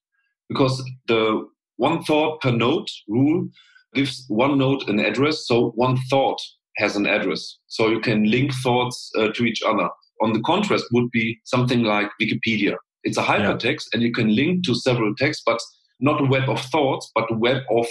Because 0.50 0.84
the 1.08 1.48
one 1.77 2.03
thought 2.03 2.41
per 2.41 2.51
note 2.51 2.89
rule 3.08 3.48
gives 3.93 4.25
one 4.27 4.58
note 4.58 4.88
an 4.88 5.00
address, 5.00 5.46
so 5.48 5.72
one 5.75 5.98
thought 6.10 6.39
has 6.77 6.96
an 6.96 7.05
address. 7.05 7.58
So 7.67 7.89
you 7.89 8.00
can 8.00 8.29
link 8.29 8.51
thoughts 8.63 9.12
uh, 9.17 9.29
to 9.36 9.46
each 9.46 9.62
other. 9.62 9.89
On 10.22 10.34
the 10.34 10.41
contrast 10.41 10.86
would 10.91 11.10
be 11.12 11.39
something 11.46 11.84
like 11.84 12.10
Wikipedia. 12.22 12.75
It's 13.03 13.17
a 13.17 13.24
hypertext 13.24 13.63
yeah. 13.63 13.93
and 13.93 14.03
you 14.03 14.12
can 14.12 14.36
link 14.36 14.65
to 14.65 14.75
several 14.75 15.13
texts, 15.15 15.43
but 15.46 15.60
not 16.00 16.22
a 16.22 16.25
web 16.25 16.50
of 16.50 16.62
thoughts, 16.62 17.12
but 17.15 17.31
a 17.31 17.36
web 17.36 17.63
of 17.72 17.88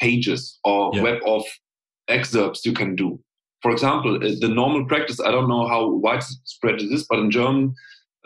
pages 0.00 0.58
or 0.64 0.90
yeah. 0.94 1.02
web 1.02 1.18
of 1.26 1.44
excerpts 2.08 2.64
you 2.64 2.72
can 2.72 2.94
do. 2.94 3.18
For 3.62 3.70
example, 3.70 4.16
uh, 4.16 4.34
the 4.40 4.48
normal 4.48 4.84
practice, 4.86 5.20
I 5.20 5.30
don't 5.30 5.48
know 5.48 5.66
how 5.68 5.88
widespread 5.88 6.80
it 6.80 6.92
is, 6.92 7.06
but 7.08 7.20
in 7.20 7.30
German 7.30 7.74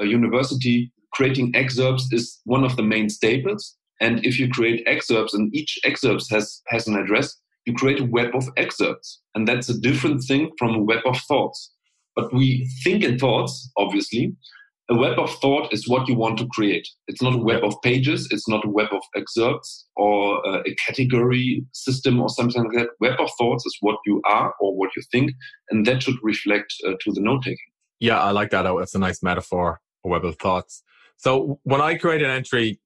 uh, 0.01 0.05
university, 0.05 0.93
creating 1.13 1.55
excerpts 1.55 2.09
is 2.13 2.41
one 2.45 2.65
of 2.65 2.77
the 2.77 2.83
main 2.83 3.09
staples. 3.09 3.77
And 4.01 4.25
if 4.25 4.39
you 4.39 4.49
create 4.49 4.83
excerpts 4.87 5.35
and 5.35 5.55
each 5.55 5.79
excerpt 5.85 6.25
has, 6.31 6.63
has 6.69 6.87
an 6.87 6.97
address, 6.97 7.37
you 7.65 7.75
create 7.75 8.01
a 8.01 8.05
web 8.05 8.35
of 8.35 8.49
excerpts. 8.57 9.21
And 9.35 9.47
that's 9.47 9.69
a 9.69 9.79
different 9.79 10.23
thing 10.23 10.53
from 10.59 10.75
a 10.75 10.83
web 10.83 11.01
of 11.07 11.19
thoughts. 11.29 11.73
But 12.15 12.33
we 12.33 12.69
think 12.83 13.03
in 13.03 13.19
thoughts, 13.19 13.71
obviously, 13.77 14.35
a 14.89 14.95
web 14.95 15.19
of 15.19 15.31
thought 15.41 15.73
is 15.73 15.89
what 15.89 16.07
you 16.09 16.15
want 16.15 16.39
to 16.39 16.47
create. 16.49 16.87
It's 17.09 17.23
not 17.23 17.35
a 17.35 17.39
web 17.39 17.65
of 17.65 17.75
pages. 17.83 18.29
It's 18.31 18.49
not 18.49 18.65
a 18.65 18.69
web 18.69 18.89
of 18.93 19.03
excerpts 19.17 19.87
or 19.97 20.47
uh, 20.47 20.63
a 20.65 20.75
category 20.87 21.65
system 21.73 22.21
or 22.21 22.29
something 22.29 22.63
like 22.65 22.73
that. 22.77 22.89
Web 23.01 23.19
of 23.19 23.31
thoughts 23.39 23.67
is 23.67 23.77
what 23.81 23.97
you 24.07 24.23
are 24.27 24.55
or 24.61 24.77
what 24.77 24.91
you 24.97 25.03
think, 25.11 25.33
and 25.71 25.85
that 25.87 26.03
should 26.03 26.17
reflect 26.23 26.73
uh, 26.87 26.93
to 27.01 27.13
the 27.13 27.21
note 27.21 27.43
taking. 27.43 27.59
Yeah, 27.99 28.21
I 28.21 28.31
like 28.31 28.51
that. 28.51 28.67
It's 28.67 28.95
a 28.95 28.99
nice 28.99 29.23
metaphor, 29.23 29.81
a 30.05 30.09
web 30.09 30.25
of 30.25 30.37
thoughts. 30.39 30.83
So 31.17 31.59
when 31.65 31.81
I 31.81 31.97
create 31.97 32.23
an 32.23 32.31
entry, 32.31 32.79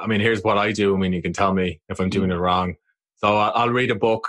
I 0.00 0.06
mean, 0.06 0.20
here's 0.20 0.42
what 0.42 0.58
I 0.58 0.72
do. 0.72 0.94
I 0.94 0.98
mean, 0.98 1.12
you 1.12 1.22
can 1.22 1.34
tell 1.34 1.52
me 1.52 1.80
if 1.88 2.00
I'm 2.00 2.08
doing 2.08 2.30
it 2.30 2.36
wrong. 2.36 2.76
So 3.16 3.36
I'll 3.36 3.70
read 3.70 3.90
a 3.90 3.94
book 3.94 4.26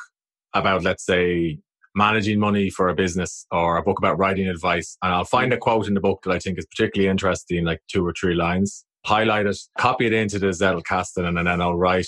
about, 0.53 0.83
let's 0.83 1.05
say, 1.05 1.59
managing 1.95 2.39
money 2.39 2.69
for 2.69 2.89
a 2.89 2.93
business 2.93 3.45
or 3.51 3.77
a 3.77 3.83
book 3.83 3.97
about 3.97 4.17
writing 4.17 4.47
advice. 4.47 4.97
And 5.01 5.13
I'll 5.13 5.25
find 5.25 5.53
a 5.53 5.57
quote 5.57 5.87
in 5.87 5.93
the 5.93 6.01
book 6.01 6.21
that 6.23 6.31
I 6.31 6.39
think 6.39 6.59
is 6.59 6.65
particularly 6.65 7.09
interesting, 7.09 7.63
like 7.63 7.79
two 7.87 8.05
or 8.05 8.13
three 8.13 8.35
lines, 8.35 8.85
highlight 9.05 9.45
it, 9.45 9.57
copy 9.77 10.05
it 10.05 10.13
into 10.13 10.37
the 10.37 10.47
Zettelkasten, 10.47 11.25
and 11.25 11.47
then 11.47 11.61
I'll 11.61 11.77
write 11.77 12.07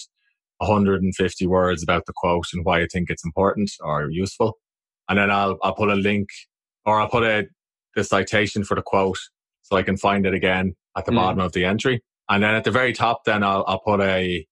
150 0.58 1.48
words 1.48 1.84
about 1.84 2.06
the 2.06 2.14
quote 2.16 2.48
and 2.54 2.66
why 2.66 2.82
I 2.82 2.88
think 2.92 3.10
it's 3.10 3.26
important 3.26 3.72
or 3.82 4.10
useful. 4.10 4.58
And 5.08 5.18
then 5.18 5.32
I'll, 5.32 5.58
I'll 5.64 5.76
put 5.76 5.90
a 5.90 5.96
link 5.96 6.28
or 6.86 7.00
I'll 7.00 7.10
put 7.10 7.24
a, 7.24 7.46
the 7.96 8.04
citation 8.04 8.64
for 8.64 8.76
the 8.76 8.82
quote 8.82 9.20
so 9.62 9.78
I 9.78 9.84
can 9.84 9.98
find 9.98 10.26
it 10.26 10.34
again 10.34 10.76
at 10.98 11.06
the 11.06 11.12
mm. 11.12 11.16
bottom 11.16 11.40
of 11.40 11.54
the 11.54 11.64
entry. 11.64 12.02
And 12.30 12.44
then 12.44 12.56
at 12.56 12.66
the 12.66 12.72
very 12.72 12.92
top, 12.92 13.24
then 13.26 13.44
I'll, 13.44 13.64
I'll 13.68 13.80
put 13.80 14.02
a, 14.02 14.46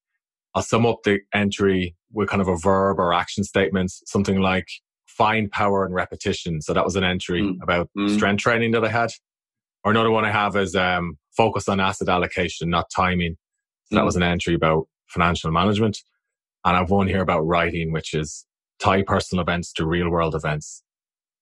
I'll 0.54 0.63
sum 0.63 0.86
up 0.86 1.00
the 1.04 1.20
entry 1.34 1.96
with 2.13 2.30
kind 2.30 2.42
of 2.42 2.48
a 2.48 2.56
verb 2.56 3.00
or 3.00 3.13
action 3.13 3.44
statements, 3.44 4.01
something 4.06 4.39
like 4.39 4.68
find 5.17 5.51
power 5.51 5.86
and 5.86 5.93
repetition. 5.93 6.62
So 6.62 6.74
that 6.74 6.84
was 6.84 6.95
an 6.95 7.03
entry 7.03 7.41
mm. 7.41 7.62
about 7.62 7.89
mm. 7.98 8.13
strength 8.13 8.41
training 8.41 8.72
that 8.72 8.84
I 8.84 8.89
had. 8.89 9.12
Or 9.84 9.91
another 9.91 10.12
one 10.12 10.25
I 10.25 10.31
have 10.31 10.55
is 10.55 10.75
um, 10.75 11.17
focus 11.38 11.69
on 11.69 11.79
asset 11.79 12.10
allocation, 12.10 12.69
not 12.69 12.89
timing. 12.89 13.38
So 13.86 13.95
mm. 13.95 14.00
that 14.00 14.05
was 14.05 14.15
an 14.15 14.24
entry 14.24 14.55
about 14.55 14.88
financial 15.07 15.51
management. 15.51 16.00
And 16.65 16.75
I've 16.75 16.89
one 16.89 17.07
here 17.07 17.22
about 17.22 17.41
writing, 17.41 17.91
which 17.91 18.13
is 18.13 18.45
tie 18.79 19.03
personal 19.03 19.43
events 19.43 19.72
to 19.74 19.86
real 19.86 20.10
world 20.10 20.36
events. 20.36 20.84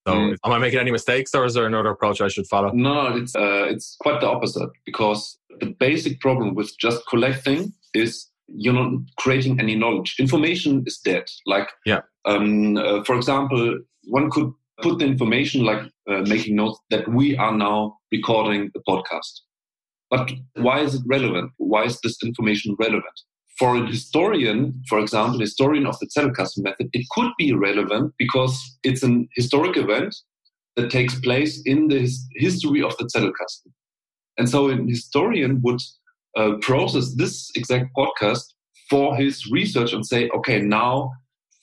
So 0.06 0.13
mm. 0.13 0.36
am 0.44 0.51
I 0.51 0.58
making 0.60 0.80
any 0.80 0.92
mistakes 0.92 1.34
or 1.34 1.46
is 1.46 1.53
there 1.53 1.65
another 1.65 1.89
approach 1.89 2.20
I 2.22 2.27
should 2.27 2.48
follow? 2.48 2.72
No, 2.74 3.15
it's, 3.15 3.36
uh, 3.36 3.65
it's 3.70 3.96
quite 4.01 4.20
the 4.20 4.27
opposite 4.27 4.70
because 4.86 5.39
the 5.62 5.68
basic 5.80 6.20
problem 6.20 6.56
with 6.56 6.77
just 6.77 7.08
collecting 7.08 7.74
is 7.94 8.27
you're 8.48 8.74
not 8.74 8.92
creating 9.18 9.60
any 9.60 9.76
knowledge. 9.76 10.16
Information 10.20 10.84
is 10.86 11.00
dead. 11.04 11.24
Like, 11.46 11.70
yeah. 11.86 12.02
Um, 12.26 12.78
uh, 12.78 13.04
for 13.04 13.16
example, 13.16 13.80
one 14.06 14.30
could 14.30 14.52
put 14.82 15.00
the 15.00 15.06
information 15.06 15.64
like 15.64 15.84
uh, 16.10 16.22
making 16.22 16.56
notes 16.56 16.80
that 16.90 17.08
we 17.08 17.38
are 17.38 17.56
now 17.56 17.98
recording 18.12 18.72
a 18.76 18.92
podcast. 18.92 19.42
But 20.10 20.32
why 20.56 20.80
is 20.82 20.96
it 20.96 21.02
relevant? 21.08 21.52
Why 21.58 21.86
is 21.86 22.00
this 22.02 22.18
information 22.24 22.76
relevant? 22.80 23.04
For 23.58 23.76
a 23.76 23.86
historian, 23.86 24.82
for 24.90 25.00
example, 25.00 25.40
historian 25.40 25.86
of 25.86 25.98
the 26.00 26.08
Zettelkasten 26.08 26.64
method, 26.64 26.90
it 26.94 27.08
could 27.12 27.32
be 27.38 27.54
relevant 27.54 28.14
because 28.18 28.60
it's 28.84 29.04
an 29.04 29.28
historic 29.36 29.78
event 29.78 30.16
that 30.76 30.90
takes 30.90 31.20
place 31.20 31.62
in 31.66 31.88
the 31.88 32.00
his 32.00 32.28
history 32.36 32.82
of 32.82 32.96
the 32.98 33.06
Zettelkasten. 33.06 33.72
And 34.38 34.50
so 34.50 34.70
a 34.70 34.76
historian 34.88 35.62
would 35.64 35.80
uh, 36.36 36.54
process 36.62 37.13
this 37.16 37.50
exact 37.56 37.96
podcast 37.96 38.44
for 38.90 39.16
his 39.16 39.50
research 39.52 39.94
and 39.94 40.06
say, 40.06 40.30
okay, 40.30 40.60
now, 40.60 41.12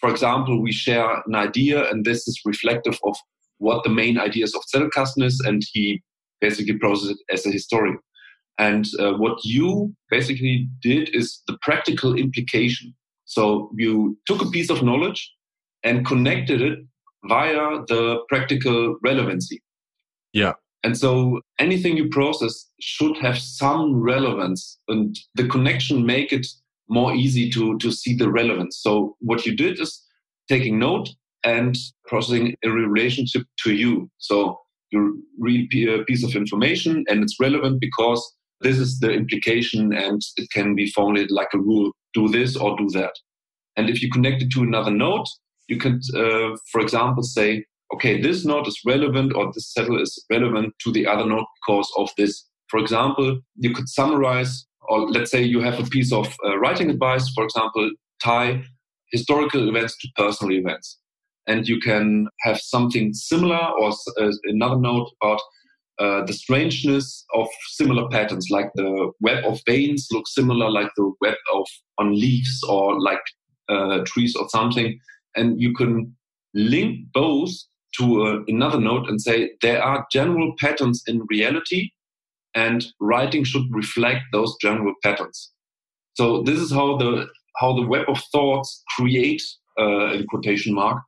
for 0.00 0.10
example, 0.10 0.62
we 0.62 0.72
share 0.72 1.22
an 1.26 1.34
idea 1.34 1.88
and 1.90 2.04
this 2.04 2.26
is 2.26 2.40
reflective 2.44 2.98
of 3.04 3.16
what 3.58 3.84
the 3.84 3.90
main 3.90 4.18
ideas 4.18 4.54
of 4.54 4.62
Zettelkasten 4.74 5.22
is, 5.22 5.40
and 5.40 5.62
he 5.72 6.02
basically 6.40 6.78
processed 6.78 7.12
it 7.12 7.34
as 7.34 7.46
a 7.46 7.50
historian. 7.50 7.98
And 8.58 8.86
uh, 8.98 9.12
what 9.12 9.38
you 9.44 9.94
basically 10.10 10.68
did 10.82 11.14
is 11.14 11.42
the 11.46 11.58
practical 11.62 12.14
implication. 12.14 12.94
So 13.26 13.70
you 13.76 14.18
took 14.26 14.42
a 14.42 14.50
piece 14.50 14.70
of 14.70 14.82
knowledge 14.82 15.30
and 15.82 16.06
connected 16.06 16.60
it 16.60 16.78
via 17.24 17.80
the 17.88 18.20
practical 18.28 18.96
relevancy. 19.02 19.62
Yeah. 20.32 20.54
And 20.82 20.96
so 20.96 21.40
anything 21.58 21.96
you 21.96 22.08
process 22.08 22.66
should 22.80 23.16
have 23.18 23.38
some 23.38 24.00
relevance 24.00 24.78
and 24.88 25.16
the 25.34 25.46
connection 25.46 26.06
make 26.06 26.32
it 26.32 26.46
more 26.88 27.14
easy 27.14 27.50
to, 27.50 27.78
to 27.78 27.92
see 27.92 28.16
the 28.16 28.30
relevance. 28.30 28.78
So 28.82 29.16
what 29.20 29.44
you 29.46 29.56
did 29.56 29.78
is 29.78 30.02
taking 30.48 30.78
note 30.78 31.08
and 31.44 31.76
processing 32.06 32.56
a 32.64 32.70
relationship 32.70 33.42
to 33.64 33.74
you. 33.74 34.10
So 34.18 34.58
you 34.90 35.22
read 35.38 35.72
a 35.88 36.04
piece 36.04 36.24
of 36.24 36.34
information 36.34 37.04
and 37.08 37.22
it's 37.22 37.38
relevant 37.38 37.80
because 37.80 38.20
this 38.60 38.78
is 38.78 38.98
the 39.00 39.10
implication 39.10 39.92
and 39.92 40.20
it 40.36 40.50
can 40.50 40.74
be 40.74 40.90
formulated 40.90 41.30
like 41.30 41.48
a 41.54 41.58
rule. 41.58 41.92
Do 42.14 42.28
this 42.28 42.56
or 42.56 42.76
do 42.76 42.88
that. 42.90 43.12
And 43.76 43.88
if 43.88 44.02
you 44.02 44.10
connect 44.10 44.42
it 44.42 44.50
to 44.52 44.62
another 44.62 44.90
node, 44.90 45.26
you 45.68 45.76
could, 45.76 46.02
uh, 46.14 46.56
for 46.72 46.80
example, 46.80 47.22
say, 47.22 47.64
okay, 47.94 48.20
this 48.20 48.44
node 48.44 48.66
is 48.66 48.80
relevant 48.86 49.34
or 49.34 49.52
this 49.52 49.72
Zettel 49.76 50.00
is 50.00 50.24
relevant 50.30 50.74
to 50.84 50.92
the 50.92 51.06
other 51.06 51.26
node 51.26 51.44
because 51.60 51.90
of 51.96 52.10
this. 52.16 52.46
For 52.68 52.78
example, 52.78 53.40
you 53.56 53.72
could 53.74 53.88
summarize, 53.88 54.66
or 54.88 55.10
let's 55.10 55.30
say 55.30 55.42
you 55.42 55.60
have 55.60 55.78
a 55.78 55.88
piece 55.88 56.12
of 56.12 56.34
uh, 56.44 56.58
writing 56.58 56.90
advice, 56.90 57.28
for 57.34 57.44
example, 57.44 57.90
tie 58.22 58.62
historical 59.10 59.68
events 59.68 59.96
to 59.98 60.08
personal 60.16 60.56
events. 60.56 60.98
And 61.46 61.66
you 61.66 61.80
can 61.80 62.28
have 62.42 62.60
something 62.60 63.12
similar 63.12 63.58
or 63.58 63.90
uh, 64.20 64.30
another 64.44 64.78
note 64.78 65.10
about 65.20 65.40
uh, 65.98 66.24
the 66.24 66.32
strangeness 66.32 67.24
of 67.34 67.48
similar 67.72 68.08
patterns, 68.08 68.48
like 68.50 68.70
the 68.74 69.10
web 69.20 69.44
of 69.44 69.60
veins 69.66 70.06
looks 70.12 70.34
similar 70.34 70.70
like 70.70 70.90
the 70.96 71.12
web 71.20 71.34
of 71.52 71.66
on 71.98 72.14
leaves 72.14 72.62
or 72.68 73.00
like 73.00 73.20
uh, 73.68 73.98
trees 74.06 74.36
or 74.36 74.48
something. 74.48 74.98
And 75.36 75.60
you 75.60 75.74
can 75.74 76.14
link 76.54 77.00
both 77.12 77.50
to 77.98 78.22
uh, 78.26 78.38
another 78.48 78.80
note 78.80 79.08
and 79.08 79.20
say 79.20 79.50
there 79.62 79.82
are 79.82 80.06
general 80.12 80.54
patterns 80.58 81.02
in 81.06 81.26
reality 81.28 81.90
and 82.54 82.86
writing 83.00 83.44
should 83.44 83.66
reflect 83.70 84.22
those 84.32 84.56
general 84.60 84.94
patterns 85.02 85.52
so 86.14 86.42
this 86.42 86.58
is 86.58 86.72
how 86.72 86.96
the 86.96 87.26
how 87.56 87.74
the 87.74 87.86
web 87.86 88.08
of 88.08 88.20
thoughts 88.32 88.82
create 88.96 89.42
uh, 89.80 90.12
in 90.12 90.26
quotation 90.28 90.74
mark 90.74 91.02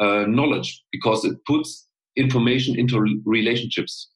uh, 0.00 0.24
knowledge 0.26 0.82
because 0.92 1.24
it 1.24 1.36
puts 1.46 1.86
information 2.16 2.78
into 2.78 3.00
relationships 3.24 4.08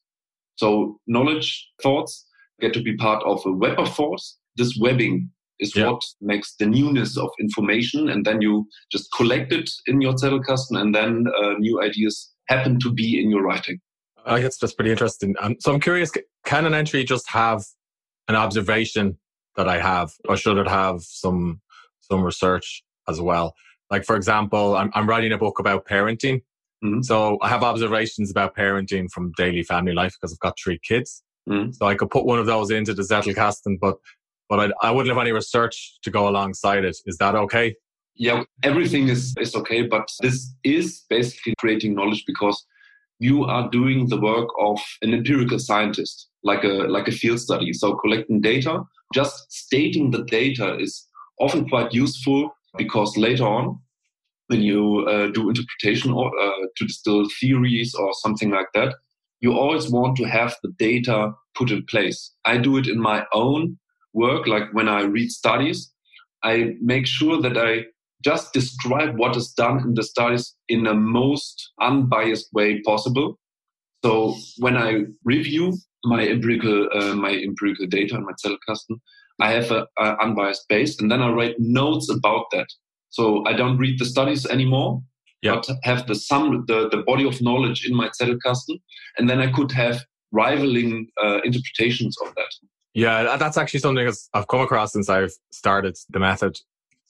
So 0.57 0.99
knowledge 1.07 1.67
thoughts 1.81 2.27
get 2.59 2.73
to 2.75 2.83
be 2.83 2.95
part 2.95 3.23
of 3.23 3.41
a 3.45 3.51
web 3.51 3.79
of 3.79 3.93
thoughts. 3.95 4.37
This 4.57 4.77
webbing 4.79 5.31
is 5.61 5.75
yeah. 5.75 5.89
what 5.89 6.01
makes 6.19 6.55
the 6.59 6.65
newness 6.65 7.17
of 7.17 7.29
information. 7.39 8.09
And 8.09 8.25
then 8.25 8.41
you 8.41 8.67
just 8.91 9.07
collect 9.15 9.53
it 9.53 9.69
in 9.87 10.01
your 10.01 10.13
Zettelkasten 10.13 10.79
and 10.79 10.93
then 10.93 11.25
uh, 11.41 11.53
new 11.59 11.81
ideas 11.81 12.31
happen 12.49 12.79
to 12.81 12.91
be 12.91 13.21
in 13.21 13.29
your 13.29 13.43
writing. 13.43 13.79
I 14.25 14.41
guess 14.41 14.57
that's 14.57 14.73
pretty 14.73 14.91
interesting. 14.91 15.35
Um, 15.39 15.55
so 15.59 15.73
I'm 15.73 15.79
curious, 15.79 16.11
can 16.45 16.65
an 16.65 16.73
entry 16.73 17.03
just 17.03 17.29
have 17.29 17.63
an 18.27 18.35
observation 18.35 19.17
that 19.55 19.67
I 19.67 19.79
have, 19.79 20.11
or 20.27 20.37
should 20.37 20.57
it 20.57 20.67
have 20.67 21.01
some 21.01 21.61
some 22.01 22.23
research 22.23 22.83
as 23.07 23.19
well? 23.19 23.53
Like 23.89 24.05
for 24.05 24.15
example, 24.15 24.75
I'm, 24.75 24.91
I'm 24.93 25.07
writing 25.07 25.31
a 25.31 25.37
book 25.37 25.59
about 25.59 25.85
parenting. 25.85 26.41
Mm-hmm. 26.83 27.01
So 27.01 27.37
I 27.41 27.49
have 27.49 27.63
observations 27.63 28.31
about 28.31 28.55
parenting 28.55 29.09
from 29.11 29.33
daily 29.37 29.63
family 29.63 29.93
life 29.93 30.13
because 30.19 30.33
I've 30.33 30.39
got 30.39 30.57
three 30.63 30.79
kids. 30.87 31.23
Mm-hmm. 31.49 31.71
So 31.71 31.85
I 31.87 31.95
could 31.95 32.09
put 32.09 32.25
one 32.25 32.39
of 32.39 32.45
those 32.45 32.71
into 32.71 32.93
the 32.93 33.03
Zettelkasten, 33.03 33.79
but 33.79 33.97
but 34.51 34.59
I, 34.59 34.89
I 34.89 34.91
wouldn't 34.91 35.15
have 35.15 35.21
any 35.21 35.31
research 35.31 35.97
to 36.03 36.11
go 36.11 36.27
alongside 36.27 36.83
it. 36.83 36.97
Is 37.05 37.17
that 37.19 37.35
okay? 37.35 37.73
Yeah, 38.15 38.43
everything 38.63 39.07
is, 39.07 39.33
is 39.39 39.55
okay, 39.55 39.83
but 39.83 40.09
this 40.19 40.53
is 40.65 41.05
basically 41.09 41.53
creating 41.57 41.95
knowledge 41.95 42.25
because 42.27 42.61
you 43.19 43.45
are 43.45 43.69
doing 43.69 44.09
the 44.09 44.19
work 44.19 44.49
of 44.59 44.77
an 45.03 45.13
empirical 45.13 45.57
scientist, 45.57 46.27
like 46.43 46.65
a 46.65 46.73
like 46.95 47.07
a 47.07 47.13
field 47.13 47.39
study. 47.39 47.71
So 47.71 47.95
collecting 47.95 48.41
data, 48.41 48.83
just 49.13 49.49
stating 49.49 50.11
the 50.11 50.25
data 50.25 50.77
is 50.77 51.07
often 51.39 51.69
quite 51.69 51.93
useful 51.93 52.51
because 52.77 53.15
later 53.15 53.45
on, 53.45 53.79
when 54.47 54.61
you 54.61 55.07
uh, 55.07 55.27
do 55.31 55.47
interpretation 55.47 56.11
or 56.11 56.27
uh, 56.37 56.65
to 56.75 56.85
distill 56.85 57.25
theories 57.39 57.95
or 57.95 58.11
something 58.15 58.49
like 58.51 58.67
that, 58.73 58.95
you 59.39 59.53
always 59.53 59.89
want 59.89 60.17
to 60.17 60.25
have 60.25 60.57
the 60.61 60.73
data 60.77 61.31
put 61.55 61.71
in 61.71 61.85
place. 61.85 62.33
I 62.43 62.57
do 62.57 62.75
it 62.75 62.87
in 62.87 62.99
my 62.99 63.25
own 63.33 63.77
work, 64.13 64.47
like 64.47 64.73
when 64.73 64.87
I 64.87 65.01
read 65.03 65.31
studies, 65.31 65.91
I 66.43 66.75
make 66.81 67.05
sure 67.05 67.41
that 67.41 67.57
I 67.57 67.85
just 68.23 68.53
describe 68.53 69.17
what 69.17 69.35
is 69.35 69.51
done 69.51 69.79
in 69.79 69.93
the 69.93 70.03
studies 70.03 70.55
in 70.69 70.83
the 70.83 70.93
most 70.93 71.71
unbiased 71.81 72.49
way 72.53 72.81
possible. 72.81 73.39
So 74.03 74.35
when 74.57 74.77
I 74.77 75.03
review 75.23 75.77
my 76.03 76.27
empirical 76.27 76.87
uh, 76.93 77.15
my 77.15 77.31
empirical 77.31 77.85
data 77.87 78.15
in 78.15 78.25
my 78.25 78.33
Zettelkasten, 78.43 78.99
I 79.39 79.51
have 79.51 79.71
a, 79.71 79.87
a, 79.99 80.17
unbiased 80.23 80.67
base, 80.67 80.99
and 80.99 81.11
then 81.11 81.21
I 81.21 81.29
write 81.31 81.55
notes 81.59 82.09
about 82.09 82.45
that. 82.51 82.67
So 83.09 83.43
I 83.45 83.53
don't 83.53 83.77
read 83.77 83.99
the 83.99 84.05
studies 84.05 84.45
anymore, 84.45 85.01
but 85.43 85.67
have 85.83 86.07
the 86.07 86.15
sum 86.15 86.65
the, 86.67 86.89
the 86.89 87.03
body 87.05 87.27
of 87.27 87.41
knowledge 87.41 87.85
in 87.87 87.95
my 87.95 88.09
Zettelkasten, 88.09 88.79
and 89.17 89.29
then 89.29 89.39
I 89.39 89.51
could 89.51 89.71
have 89.71 90.03
rivaling 90.31 91.07
uh, 91.23 91.41
interpretations 91.43 92.15
of 92.25 92.33
that. 92.35 92.51
Yeah, 92.93 93.37
that's 93.37 93.57
actually 93.57 93.79
something 93.79 94.11
I've 94.33 94.47
come 94.47 94.61
across 94.61 94.93
since 94.93 95.09
I've 95.09 95.33
started 95.51 95.97
the 96.09 96.19
method. 96.19 96.59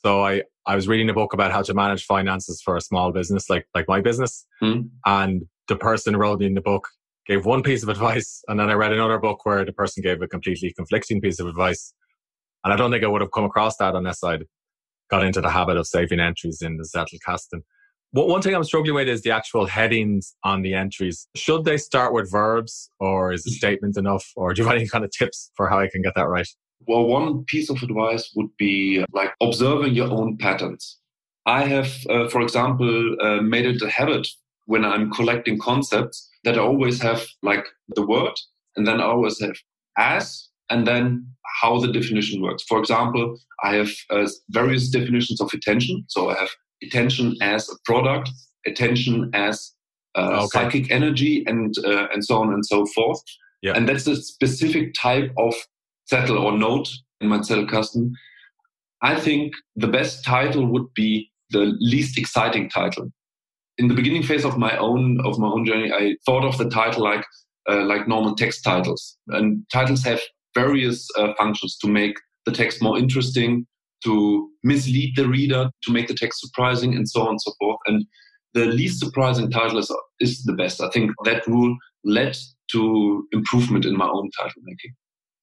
So 0.03 0.23
I, 0.23 0.43
I 0.65 0.75
was 0.75 0.87
reading 0.87 1.09
a 1.09 1.13
book 1.13 1.33
about 1.33 1.51
how 1.51 1.61
to 1.63 1.73
manage 1.73 2.05
finances 2.05 2.61
for 2.61 2.75
a 2.75 2.81
small 2.81 3.11
business, 3.11 3.49
like, 3.49 3.67
like 3.73 3.87
my 3.87 4.01
business. 4.01 4.45
Mm. 4.61 4.89
And 5.05 5.43
the 5.67 5.75
person 5.75 6.17
wrote 6.17 6.41
in 6.41 6.53
the 6.53 6.61
book 6.61 6.87
gave 7.25 7.45
one 7.45 7.63
piece 7.63 7.83
of 7.83 7.89
advice. 7.89 8.43
And 8.47 8.59
then 8.59 8.69
I 8.69 8.73
read 8.73 8.93
another 8.93 9.19
book 9.19 9.45
where 9.45 9.63
the 9.63 9.73
person 9.73 10.01
gave 10.01 10.21
a 10.21 10.27
completely 10.27 10.73
conflicting 10.73 11.21
piece 11.21 11.39
of 11.39 11.47
advice. 11.47 11.93
And 12.63 12.73
I 12.73 12.75
don't 12.75 12.91
think 12.91 13.03
I 13.03 13.07
would 13.07 13.21
have 13.21 13.31
come 13.31 13.45
across 13.45 13.77
that 13.77 13.95
unless 13.95 14.23
I'd 14.23 14.45
got 15.09 15.23
into 15.23 15.41
the 15.41 15.49
habit 15.49 15.77
of 15.77 15.87
saving 15.87 16.19
entries 16.19 16.61
in 16.61 16.77
the 16.77 16.85
One 18.13 18.41
thing 18.41 18.53
I'm 18.53 18.65
struggling 18.65 18.95
with 18.95 19.07
is 19.07 19.21
the 19.21 19.31
actual 19.31 19.65
headings 19.65 20.35
on 20.43 20.63
the 20.63 20.73
entries. 20.73 21.27
Should 21.35 21.63
they 21.63 21.77
start 21.77 22.13
with 22.13 22.29
verbs 22.29 22.89
or 22.99 23.31
is 23.31 23.45
a 23.45 23.51
statement 23.51 23.95
enough? 23.95 24.29
Or 24.35 24.53
do 24.53 24.61
you 24.61 24.67
have 24.67 24.75
any 24.75 24.87
kind 24.87 25.05
of 25.05 25.11
tips 25.11 25.49
for 25.55 25.69
how 25.69 25.79
I 25.79 25.87
can 25.87 26.01
get 26.01 26.13
that 26.15 26.27
right? 26.27 26.47
Well, 26.87 27.05
one 27.05 27.45
piece 27.45 27.69
of 27.69 27.81
advice 27.81 28.29
would 28.35 28.49
be 28.57 29.05
like 29.13 29.31
observing 29.41 29.93
your 29.93 30.11
own 30.11 30.37
patterns. 30.37 30.97
I 31.45 31.63
have, 31.65 31.91
uh, 32.09 32.27
for 32.27 32.41
example, 32.41 33.15
uh, 33.21 33.41
made 33.41 33.65
it 33.65 33.81
a 33.81 33.89
habit 33.89 34.27
when 34.65 34.83
I'm 34.83 35.09
collecting 35.11 35.57
concepts 35.57 36.29
that 36.43 36.57
I 36.57 36.61
always 36.61 37.01
have 37.01 37.25
like 37.43 37.65
the 37.95 38.05
word 38.05 38.33
and 38.75 38.85
then 38.85 38.99
I 38.99 39.05
always 39.05 39.39
have 39.39 39.55
as 39.97 40.49
and 40.69 40.85
then 40.85 41.27
how 41.61 41.79
the 41.79 41.91
definition 41.91 42.41
works. 42.41 42.63
For 42.67 42.79
example, 42.79 43.37
I 43.63 43.75
have 43.75 43.91
uh, 44.09 44.27
various 44.49 44.89
definitions 44.89 45.39
of 45.39 45.51
attention. 45.53 46.03
So 46.07 46.29
I 46.29 46.35
have 46.39 46.49
attention 46.83 47.35
as 47.41 47.69
a 47.69 47.75
product, 47.85 48.29
attention 48.65 49.29
as 49.33 49.73
uh, 50.15 50.43
okay. 50.43 50.47
psychic 50.47 50.91
energy, 50.91 51.43
and 51.47 51.73
uh, 51.85 52.07
and 52.13 52.23
so 52.23 52.41
on 52.41 52.53
and 52.53 52.65
so 52.65 52.85
forth. 52.87 53.21
Yeah. 53.61 53.73
And 53.75 53.87
that's 53.87 54.07
a 54.07 54.15
specific 54.15 54.93
type 54.99 55.31
of 55.37 55.53
Zettel 56.11 56.41
or 56.41 56.57
note 56.57 56.89
in 57.19 57.29
my 57.29 57.37
Zettelkasten. 57.39 58.11
I 59.03 59.19
think 59.19 59.53
the 59.75 59.87
best 59.87 60.23
title 60.23 60.65
would 60.65 60.93
be 60.95 61.31
the 61.51 61.75
least 61.79 62.17
exciting 62.17 62.69
title. 62.69 63.11
In 63.77 63.87
the 63.87 63.93
beginning 63.93 64.23
phase 64.23 64.45
of 64.45 64.57
my 64.57 64.75
own 64.77 65.19
of 65.25 65.39
my 65.39 65.47
own 65.47 65.65
journey, 65.65 65.91
I 65.91 66.15
thought 66.25 66.43
of 66.43 66.57
the 66.57 66.69
title 66.69 67.03
like 67.03 67.25
uh, 67.69 67.85
like 67.85 68.07
normal 68.07 68.35
text 68.35 68.63
titles, 68.63 69.17
and 69.27 69.63
titles 69.71 70.03
have 70.03 70.21
various 70.53 71.07
uh, 71.17 71.33
functions 71.37 71.77
to 71.77 71.87
make 71.87 72.15
the 72.45 72.51
text 72.51 72.81
more 72.81 72.97
interesting, 72.97 73.65
to 74.03 74.49
mislead 74.63 75.15
the 75.15 75.27
reader, 75.27 75.69
to 75.83 75.91
make 75.91 76.07
the 76.07 76.13
text 76.13 76.41
surprising, 76.41 76.95
and 76.95 77.07
so 77.07 77.21
on 77.21 77.29
and 77.29 77.41
so 77.41 77.51
forth. 77.59 77.79
And 77.87 78.05
the 78.53 78.65
least 78.65 78.99
surprising 78.99 79.49
title 79.49 79.77
is, 79.77 79.93
is 80.19 80.43
the 80.43 80.53
best. 80.53 80.81
I 80.81 80.89
think 80.89 81.11
that 81.25 81.47
rule 81.47 81.75
led 82.03 82.37
to 82.71 83.27
improvement 83.31 83.85
in 83.85 83.95
my 83.95 84.07
own 84.07 84.29
title 84.37 84.61
making. 84.63 84.91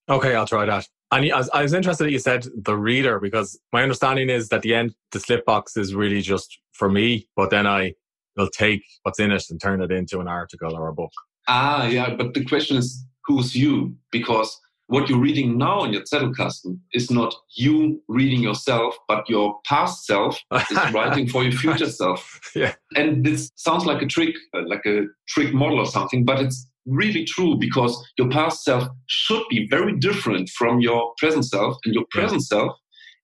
Okay, 0.08 0.34
I'll 0.34 0.46
try 0.46 0.64
that. 0.66 0.86
And 1.10 1.32
I 1.32 1.36
was, 1.36 1.50
I 1.50 1.62
was 1.62 1.72
interested 1.72 2.04
that 2.04 2.10
you 2.10 2.18
said 2.18 2.46
the 2.54 2.76
reader 2.76 3.18
because 3.18 3.58
my 3.72 3.82
understanding 3.82 4.28
is 4.28 4.48
that 4.48 4.62
the 4.62 4.74
end, 4.74 4.94
the 5.12 5.20
slip 5.20 5.44
box 5.46 5.76
is 5.76 5.94
really 5.94 6.20
just 6.20 6.58
for 6.72 6.90
me, 6.90 7.28
but 7.34 7.50
then 7.50 7.66
I 7.66 7.94
will 8.36 8.48
take 8.50 8.82
what's 9.02 9.18
in 9.18 9.30
it 9.30 9.44
and 9.50 9.60
turn 9.60 9.82
it 9.82 9.90
into 9.90 10.20
an 10.20 10.28
article 10.28 10.74
or 10.74 10.88
a 10.88 10.94
book. 10.94 11.12
Ah, 11.46 11.86
yeah. 11.86 12.14
But 12.14 12.34
the 12.34 12.44
question 12.44 12.76
is, 12.76 13.04
who's 13.24 13.54
you? 13.54 13.96
Because 14.12 14.58
what 14.88 15.08
you're 15.08 15.20
reading 15.20 15.58
now 15.58 15.84
in 15.84 15.92
your 15.92 16.02
Zettelkasten 16.02 16.78
is 16.92 17.10
not 17.10 17.34
you 17.56 18.02
reading 18.08 18.42
yourself, 18.42 18.96
but 19.06 19.28
your 19.28 19.58
past 19.66 20.06
self 20.06 20.40
is 20.70 20.78
writing 20.92 21.28
for 21.28 21.42
your 21.42 21.52
future 21.52 21.90
self. 21.90 22.40
Yeah. 22.56 22.74
And 22.96 23.24
this 23.24 23.50
sounds 23.56 23.84
like 23.84 24.00
a 24.00 24.06
trick, 24.06 24.34
uh, 24.54 24.62
like 24.66 24.86
a 24.86 25.02
trick 25.28 25.52
model 25.52 25.78
or 25.78 25.86
something, 25.86 26.24
but 26.24 26.40
it's 26.40 26.66
really 26.86 27.24
true 27.26 27.56
because 27.60 28.02
your 28.16 28.30
past 28.30 28.64
self 28.64 28.88
should 29.08 29.42
be 29.50 29.68
very 29.68 29.94
different 29.98 30.48
from 30.48 30.80
your 30.80 31.12
present 31.18 31.44
self, 31.44 31.76
and 31.84 31.94
your 31.94 32.04
present 32.10 32.42
yeah. 32.50 32.58
self 32.58 32.72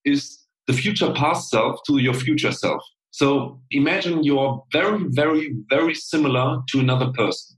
is 0.05 0.39
the 0.67 0.73
future 0.73 1.11
past 1.13 1.49
self 1.49 1.79
to 1.87 1.97
your 1.97 2.13
future 2.13 2.51
self. 2.51 2.83
So 3.09 3.59
imagine 3.71 4.23
you're 4.23 4.63
very, 4.71 5.03
very, 5.09 5.55
very 5.69 5.95
similar 5.95 6.59
to 6.69 6.79
another 6.79 7.11
person 7.13 7.54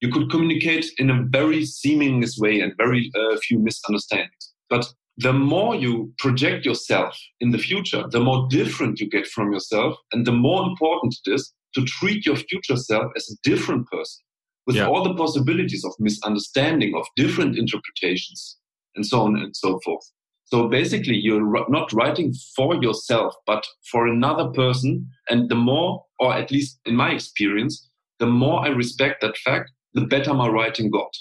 you 0.00 0.10
could 0.10 0.30
communicate 0.30 0.86
in 0.98 1.10
a 1.10 1.24
very 1.28 1.64
seamless 1.64 2.38
way 2.38 2.60
and 2.60 2.72
very 2.76 3.10
uh, 3.14 3.36
few 3.46 3.58
misunderstandings. 3.58 4.52
But 4.70 4.86
the 5.16 5.32
more 5.32 5.74
you 5.74 6.12
project 6.18 6.64
yourself 6.64 7.18
in 7.40 7.50
the 7.50 7.58
future, 7.58 8.04
the 8.10 8.20
more 8.20 8.46
different 8.48 9.00
you 9.00 9.08
get 9.08 9.26
from 9.26 9.52
yourself, 9.52 9.96
and 10.12 10.26
the 10.26 10.32
more 10.32 10.62
important 10.62 11.16
it 11.26 11.32
is 11.32 11.52
to 11.74 11.84
treat 11.84 12.24
your 12.24 12.36
future 12.36 12.76
self 12.76 13.10
as 13.16 13.28
a 13.28 13.36
different 13.42 13.86
person 13.88 14.22
with 14.66 14.76
yeah. 14.76 14.86
all 14.86 15.02
the 15.02 15.14
possibilities 15.14 15.84
of 15.84 15.92
misunderstanding, 15.98 16.94
of 16.94 17.06
different 17.16 17.58
interpretations, 17.58 18.58
and 18.94 19.04
so 19.04 19.22
on 19.22 19.36
and 19.36 19.56
so 19.56 19.80
forth. 19.84 20.04
So 20.44 20.68
basically, 20.68 21.16
you're 21.16 21.68
not 21.68 21.92
writing 21.92 22.32
for 22.56 22.74
yourself, 22.82 23.34
but 23.46 23.66
for 23.90 24.06
another 24.06 24.48
person. 24.50 25.06
And 25.28 25.48
the 25.50 25.54
more, 25.54 26.04
or 26.18 26.32
at 26.34 26.50
least 26.50 26.80
in 26.86 26.96
my 26.96 27.10
experience, 27.12 27.88
the 28.18 28.26
more 28.26 28.64
I 28.64 28.68
respect 28.68 29.20
that 29.20 29.36
fact, 29.38 29.70
the 29.94 30.02
better 30.02 30.34
my 30.34 30.48
writing 30.48 30.90
got. 30.90 31.14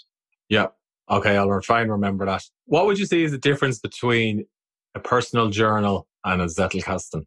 Yeah. 0.49 0.67
Okay, 1.09 1.37
I'll 1.37 1.61
try 1.61 1.81
and 1.81 1.91
remember 1.91 2.25
that. 2.25 2.43
What 2.65 2.85
would 2.85 2.99
you 2.99 3.05
say 3.05 3.23
is 3.23 3.31
the 3.31 3.37
difference 3.37 3.79
between 3.79 4.45
a 4.93 4.99
personal 4.99 5.49
journal 5.49 6.07
and 6.25 6.41
a 6.41 6.45
Zettelkasten? 6.45 7.25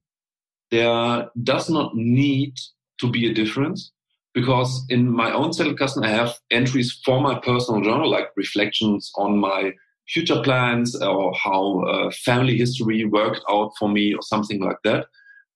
There 0.71 1.29
does 1.43 1.71
not 1.71 1.97
need 1.97 2.55
to 3.01 3.11
be 3.11 3.31
a 3.31 3.35
difference 3.35 3.93
because 4.35 4.85
in 4.91 5.11
my 5.11 5.33
own 5.33 5.51
Zettelkasten, 5.51 6.05
I 6.05 6.11
have 6.11 6.35
entries 6.51 7.01
for 7.05 7.21
my 7.21 7.41
personal 7.41 7.81
journal, 7.81 8.11
like 8.11 8.29
reflections 8.37 9.11
on 9.17 9.39
my 9.39 9.73
future 10.09 10.43
plans 10.43 11.01
or 11.01 11.33
how 11.35 11.81
uh, 11.85 12.11
family 12.25 12.57
history 12.57 13.05
worked 13.05 13.43
out 13.49 13.73
for 13.79 13.89
me 13.89 14.13
or 14.15 14.23
something 14.23 14.61
like 14.61 14.79
that. 14.85 15.07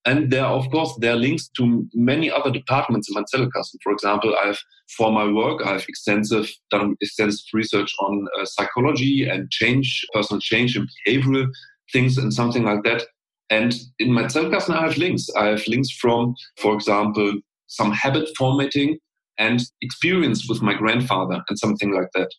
And 0.07 0.31
there, 0.31 0.45
of 0.45 0.71
course, 0.71 0.95
there 0.99 1.15
are 1.15 1.17
links 1.17 1.49
to 1.57 1.87
many 1.95 2.31
other 2.31 2.51
departments 2.51 3.09
in 3.09 3.15
my 3.15 3.23
Zettelkasten. 3.23 3.79
For 3.83 3.93
example, 3.93 4.37
I've, 4.45 4.61
for 4.97 5.11
my 5.11 5.27
work, 5.27 5.67
I've 5.67 5.87
extensive, 5.89 6.51
done 6.71 6.95
extensive 7.01 7.47
research 7.55 7.91
on 8.01 8.27
uh, 8.39 8.45
psychology 8.45 9.27
and 9.27 9.51
change, 9.51 10.05
personal 10.13 10.41
change 10.41 10.77
and 10.77 10.89
behavioral 11.07 11.47
things 11.93 12.19
and 12.19 12.35
something 12.35 12.65
like 12.65 12.83
that. 12.85 13.05
And 13.49 13.75
in 13.99 14.13
my 14.13 14.25
Zettelkasten, 14.25 14.75
I 14.75 14.83
have 14.83 14.99
links. 14.99 15.27
I 15.37 15.47
have 15.47 15.67
links 15.67 15.91
from, 15.91 16.35
for 16.59 16.75
example, 16.75 17.41
some 17.67 17.93
habit 17.93 18.29
formatting 18.37 18.99
and 19.39 19.61
experience 19.81 20.49
with 20.49 20.63
my 20.63 20.75
grandfather 20.75 21.43
and 21.49 21.59
something 21.59 21.95
like 21.95 22.09
that. 22.15 22.31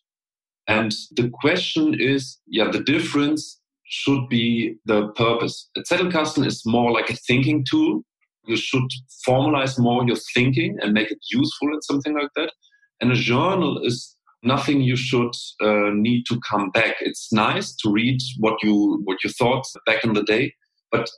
And 0.68 0.92
the 1.16 1.30
question 1.40 1.94
is, 1.98 2.38
yeah, 2.46 2.70
the 2.70 2.82
difference 2.82 3.60
should 3.88 4.28
be 4.28 4.76
the 4.86 5.08
purpose. 5.08 5.68
A 5.76 5.80
Zettelkasten 5.80 6.46
is 6.46 6.62
more 6.66 6.92
like 6.92 7.10
a 7.10 7.16
thinking 7.16 7.64
tool. 7.68 8.02
You 8.46 8.56
should 8.56 8.88
formalize 9.26 9.78
more 9.78 10.04
your 10.06 10.18
thinking 10.34 10.76
and 10.80 10.92
make 10.92 11.10
it 11.10 11.18
useful 11.30 11.68
and 11.68 11.82
something 11.84 12.14
like 12.14 12.30
that. 12.36 12.52
And 13.00 13.12
a 13.12 13.16
journal 13.16 13.80
is 13.84 14.16
nothing 14.42 14.80
you 14.80 14.96
should 14.96 15.34
uh, 15.60 15.90
need 15.92 16.24
to 16.26 16.40
come 16.48 16.70
back. 16.70 16.96
It's 17.00 17.32
nice 17.32 17.74
to 17.76 17.90
read 17.90 18.18
what 18.38 18.62
you 18.62 19.00
what 19.04 19.18
you 19.24 19.30
thought 19.30 19.64
back 19.86 20.04
in 20.04 20.14
the 20.14 20.22
day, 20.22 20.54
but 20.90 21.08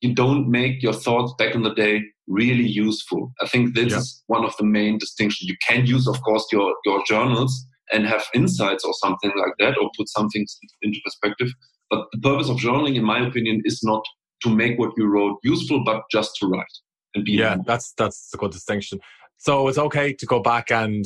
you 0.00 0.14
don't 0.14 0.48
make 0.48 0.82
your 0.82 0.92
thoughts 0.92 1.34
back 1.38 1.54
in 1.54 1.62
the 1.62 1.74
day 1.74 2.02
really 2.28 2.66
useful. 2.66 3.32
I 3.40 3.48
think 3.48 3.74
this 3.74 3.92
yeah. 3.92 3.98
is 3.98 4.22
one 4.26 4.44
of 4.44 4.56
the 4.58 4.64
main 4.64 4.98
distinctions. 4.98 5.48
You 5.48 5.56
can 5.66 5.86
use, 5.86 6.06
of 6.06 6.20
course, 6.22 6.46
your 6.52 6.74
your 6.84 7.02
journals 7.06 7.66
and 7.90 8.06
have 8.06 8.26
insights 8.34 8.84
or 8.84 8.92
something 8.94 9.32
like 9.36 9.54
that, 9.58 9.76
or 9.78 9.90
put 9.96 10.08
something 10.08 10.46
into 10.82 11.00
perspective. 11.04 11.48
But 11.90 12.06
the 12.12 12.18
purpose 12.18 12.48
of 12.48 12.56
journaling, 12.56 12.96
in 12.96 13.04
my 13.04 13.26
opinion, 13.26 13.62
is 13.64 13.82
not 13.82 14.04
to 14.42 14.50
make 14.50 14.78
what 14.78 14.92
you 14.96 15.06
wrote 15.06 15.38
useful, 15.42 15.82
but 15.84 16.02
just 16.10 16.36
to 16.36 16.46
write 16.46 16.66
and 17.14 17.24
be. 17.24 17.32
Yeah, 17.32 17.56
that's 17.66 17.92
that's 17.96 18.30
a 18.34 18.36
good 18.36 18.52
distinction. 18.52 19.00
So 19.36 19.68
it's 19.68 19.78
okay 19.78 20.12
to 20.12 20.26
go 20.26 20.40
back 20.40 20.70
and 20.70 21.04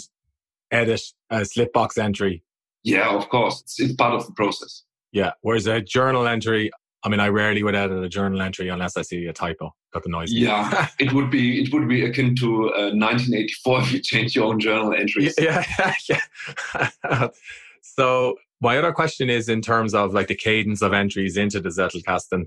edit 0.70 1.02
a 1.30 1.40
slipbox 1.40 1.98
entry. 1.98 2.42
Yeah, 2.82 3.14
of 3.14 3.28
course, 3.28 3.60
it's, 3.60 3.78
it's 3.78 3.94
part 3.94 4.14
of 4.14 4.26
the 4.26 4.32
process. 4.32 4.82
Yeah, 5.12 5.32
whereas 5.42 5.66
a 5.66 5.80
journal 5.80 6.26
entry, 6.26 6.70
I 7.04 7.08
mean, 7.08 7.20
I 7.20 7.28
rarely 7.28 7.62
would 7.62 7.74
edit 7.74 8.02
a 8.02 8.08
journal 8.08 8.40
entry 8.40 8.68
unless 8.68 8.96
I 8.96 9.02
see 9.02 9.26
a 9.26 9.32
typo. 9.32 9.74
Got 9.92 10.04
the 10.04 10.08
noise. 10.08 10.32
Yeah, 10.32 10.88
it 10.98 11.12
would 11.12 11.30
be 11.30 11.62
it 11.62 11.72
would 11.72 11.88
be 11.88 12.04
akin 12.04 12.34
to 12.36 12.70
uh, 12.74 12.90
1984 12.94 13.80
if 13.80 13.92
you 13.92 14.00
change 14.00 14.34
your 14.34 14.46
own 14.46 14.58
journal 14.58 14.94
entries. 14.94 15.34
Yeah, 15.38 15.64
yeah. 16.08 17.28
so 17.82 18.36
my 18.62 18.79
other 18.79 18.92
question 18.92 19.29
is 19.29 19.48
in 19.48 19.61
terms 19.61 19.92
of 19.92 20.14
like 20.14 20.29
the 20.29 20.37
cadence 20.37 20.83
of 20.83 20.92
entries 20.92 21.37
into 21.37 21.61
the 21.61 21.68
Zettelkasten. 21.68 22.44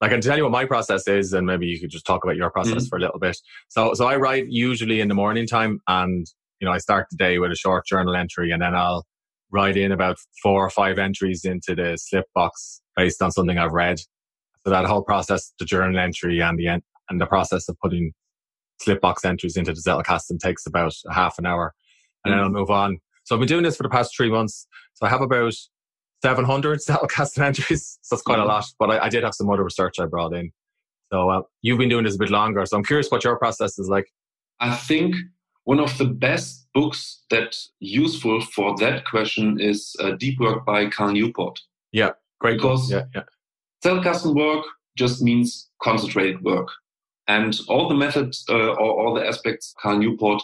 I 0.00 0.08
can 0.08 0.20
tell 0.20 0.36
you 0.36 0.44
what 0.44 0.52
my 0.52 0.64
process 0.64 1.08
is, 1.08 1.32
and 1.32 1.46
maybe 1.46 1.66
you 1.66 1.80
could 1.80 1.90
just 1.90 2.06
talk 2.06 2.22
about 2.22 2.36
your 2.36 2.50
process 2.50 2.74
mm-hmm. 2.74 2.84
for 2.84 2.98
a 2.98 3.00
little 3.00 3.18
bit. 3.18 3.36
So, 3.68 3.94
so 3.94 4.06
I 4.06 4.16
write 4.16 4.46
usually 4.48 5.00
in 5.00 5.08
the 5.08 5.14
morning 5.14 5.46
time, 5.46 5.80
and 5.88 6.26
you 6.60 6.66
know, 6.66 6.72
I 6.72 6.78
start 6.78 7.08
the 7.10 7.16
day 7.16 7.38
with 7.38 7.50
a 7.50 7.56
short 7.56 7.86
journal 7.86 8.14
entry, 8.14 8.52
and 8.52 8.62
then 8.62 8.74
I'll 8.74 9.06
write 9.50 9.76
in 9.76 9.90
about 9.90 10.18
four 10.42 10.64
or 10.64 10.70
five 10.70 10.98
entries 10.98 11.44
into 11.44 11.74
the 11.74 11.96
slip 11.96 12.26
box 12.34 12.82
based 12.94 13.22
on 13.22 13.32
something 13.32 13.58
I've 13.58 13.72
read. 13.72 13.98
So 14.64 14.70
that 14.70 14.84
whole 14.84 15.02
process, 15.02 15.52
the 15.58 15.64
journal 15.64 15.98
entry 15.98 16.40
and 16.40 16.58
the 16.58 16.68
en- 16.68 16.82
and 17.08 17.20
the 17.20 17.26
process 17.26 17.68
of 17.68 17.76
putting 17.82 18.12
slip 18.80 19.00
box 19.00 19.24
entries 19.24 19.56
into 19.56 19.72
the 19.72 19.80
Zettelkasten 19.80 20.38
takes 20.38 20.66
about 20.66 20.94
half 21.10 21.38
an 21.38 21.46
hour, 21.46 21.74
and 22.24 22.32
mm-hmm. 22.32 22.38
then 22.38 22.44
I'll 22.44 22.52
move 22.52 22.70
on. 22.70 22.98
So 23.28 23.36
I've 23.36 23.40
been 23.40 23.48
doing 23.48 23.62
this 23.62 23.76
for 23.76 23.82
the 23.82 23.90
past 23.90 24.16
three 24.16 24.30
months. 24.30 24.66
So 24.94 25.04
I 25.04 25.10
have 25.10 25.20
about 25.20 25.52
700 26.22 26.78
Zettelkasten 26.78 27.42
entries. 27.44 27.98
So 28.00 28.16
that's 28.16 28.22
quite 28.22 28.38
mm-hmm. 28.38 28.44
a 28.44 28.52
lot, 28.52 28.64
but 28.78 28.90
I, 28.90 29.04
I, 29.04 29.08
did 29.10 29.22
have 29.22 29.34
some 29.34 29.50
other 29.50 29.64
research 29.64 29.98
I 30.00 30.06
brought 30.06 30.32
in. 30.32 30.50
So 31.12 31.28
uh, 31.28 31.42
you've 31.60 31.78
been 31.78 31.90
doing 31.90 32.04
this 32.04 32.14
a 32.14 32.18
bit 32.18 32.30
longer. 32.30 32.64
So 32.64 32.78
I'm 32.78 32.84
curious 32.84 33.10
what 33.10 33.24
your 33.24 33.36
process 33.36 33.78
is 33.78 33.86
like. 33.86 34.06
I 34.60 34.74
think 34.74 35.14
one 35.64 35.78
of 35.78 35.98
the 35.98 36.06
best 36.06 36.68
books 36.72 37.22
that 37.28 37.54
useful 37.80 38.40
for 38.40 38.74
that 38.78 39.04
question 39.04 39.60
is 39.60 39.94
uh, 40.00 40.12
Deep 40.12 40.40
Work 40.40 40.64
by 40.64 40.86
Cal 40.86 41.12
Newport. 41.12 41.60
Yeah, 41.92 42.12
great. 42.40 42.56
Because 42.56 42.90
yeah, 42.90 43.04
yeah. 43.14 43.24
Zettelkasten 43.84 44.34
work 44.34 44.64
just 44.96 45.20
means 45.20 45.68
concentrated 45.82 46.42
work. 46.42 46.68
And 47.26 47.54
all 47.68 47.90
the 47.90 47.94
methods 47.94 48.46
uh, 48.48 48.54
or 48.54 49.06
all 49.06 49.12
the 49.12 49.26
aspects 49.26 49.74
Cal 49.82 49.98
Newport 49.98 50.42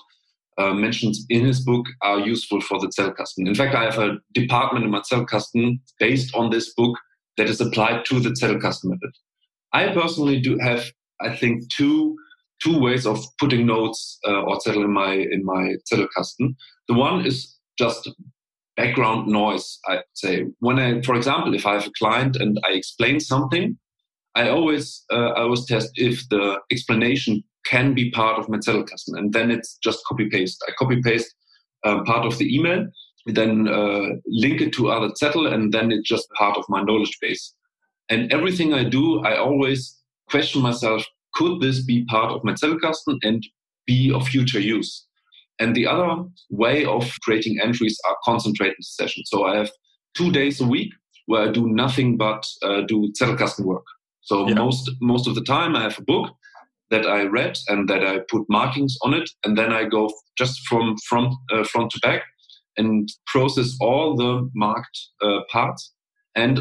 uh, 0.59 0.73
mentions 0.73 1.25
in 1.29 1.45
his 1.45 1.61
book 1.65 1.87
are 2.03 2.21
useful 2.21 2.61
for 2.61 2.79
the 2.79 2.89
Zettelkasten. 2.89 3.47
In 3.47 3.55
fact, 3.55 3.75
I 3.75 3.85
have 3.85 3.99
a 3.99 4.19
department 4.33 4.85
in 4.85 4.91
my 4.91 5.01
Zettelkasten 5.01 5.81
based 5.99 6.35
on 6.35 6.51
this 6.51 6.73
book 6.75 6.97
that 7.37 7.49
is 7.49 7.61
applied 7.61 8.05
to 8.07 8.21
the 8.21 8.31
Zettelkasten 8.31 8.85
method. 8.85 9.11
I 9.73 9.93
personally 9.93 10.41
do 10.41 10.59
have, 10.59 10.85
I 11.21 11.35
think, 11.37 11.69
two 11.71 12.17
two 12.63 12.79
ways 12.79 13.05
of 13.07 13.19
putting 13.39 13.67
notes 13.67 14.19
uh, 14.27 14.43
or 14.43 14.59
Zettel 14.59 14.85
in 14.85 14.93
my 14.93 15.13
in 15.15 15.45
my 15.45 15.75
Zettelkasten. 15.91 16.55
The 16.89 16.95
one 16.95 17.27
is 17.27 17.57
just 17.79 18.11
background 18.77 19.29
noise. 19.29 19.79
I'd 19.89 20.03
say 20.15 20.47
when 20.61 20.79
I, 20.79 21.01
for 21.03 21.15
example, 21.15 21.55
if 21.55 21.67
I 21.67 21.75
have 21.75 21.87
a 21.87 21.93
client 21.99 22.37
and 22.37 22.59
I 22.69 22.73
explain 22.73 23.21
something, 23.21 23.77
I 24.35 24.49
always 24.49 25.05
uh, 25.13 25.31
I 25.37 25.43
always 25.43 25.67
test 25.67 25.91
if 25.95 26.29
the 26.29 26.61
explanation 26.71 27.43
can 27.65 27.95
be 27.95 28.11
part 28.11 28.39
of 28.39 28.49
my 28.49 28.59
Zettelkasten, 28.59 29.17
and 29.19 29.33
then 29.33 29.51
it's 29.51 29.79
just 29.83 30.05
copy 30.07 30.29
paste. 30.29 30.63
I 30.69 30.73
copy 30.79 31.01
paste 31.03 31.35
uh, 31.85 32.03
part 32.05 32.27
of 32.27 32.39
the 32.39 32.55
email, 32.55 32.87
then 33.27 33.69
uh, 33.69 34.17
link 34.27 34.61
it 34.61 34.73
to 34.75 34.91
other 34.91 35.11
Zettel, 35.21 35.53
and 35.53 35.73
then 35.73 35.91
it's 35.91 36.09
just 36.09 36.29
part 36.39 36.57
of 36.57 36.65
my 36.69 36.83
knowledge 36.83 37.17
base. 37.21 37.55
And 38.09 38.33
everything 38.33 38.75
I 38.75 38.85
do, 38.85 39.21
I 39.21 39.39
always 39.39 39.99
question 40.29 40.63
myself: 40.63 41.05
could 41.35 41.61
this 41.61 41.85
be 41.85 42.05
part 42.07 42.33
of 42.33 42.45
my 42.45 42.53
Zettelkasten 42.53 43.19
and 43.23 43.43
be 43.87 44.13
of 44.13 44.29
future 44.29 44.61
use? 44.61 45.07
And 45.59 45.75
the 45.75 45.87
other 45.87 46.25
way 46.51 46.85
of 46.85 47.11
creating 47.23 47.61
entries 47.63 47.99
are 48.09 48.17
concentrated 48.25 48.83
sessions. 48.83 49.29
So 49.31 49.45
I 49.45 49.57
have 49.57 49.71
two 50.15 50.33
days 50.33 50.61
a 50.61 50.67
week 50.67 50.93
where 51.27 51.49
I 51.49 51.53
do 51.53 51.69
nothing 51.69 52.17
but 52.17 52.45
uh, 52.63 52.83
do 52.83 53.13
Zettelkasten 53.19 53.65
work. 53.65 53.85
So 54.23 54.49
yeah. 54.49 54.55
most 54.55 54.91
most 55.01 55.27
of 55.27 55.35
the 55.35 55.45
time 55.45 55.77
I 55.77 55.83
have 55.83 55.99
a 55.99 56.03
book 56.03 56.31
that 56.91 57.07
I 57.07 57.25
read 57.25 57.59
and 57.69 57.89
that 57.89 58.05
I 58.05 58.21
put 58.31 58.45
markings 58.49 58.97
on 59.03 59.15
it, 59.15 59.29
and 59.45 59.57
then 59.57 59.73
I 59.73 59.85
go 59.85 60.11
just 60.37 60.67
from 60.67 60.97
front 61.09 61.35
uh, 61.53 61.65
front 61.65 61.91
to 61.93 62.01
back 62.01 62.23
and 62.77 63.09
process 63.27 63.77
all 63.81 64.17
the 64.17 64.51
marked 64.55 64.99
uh, 65.23 65.41
parts. 65.51 65.93
And 66.35 66.61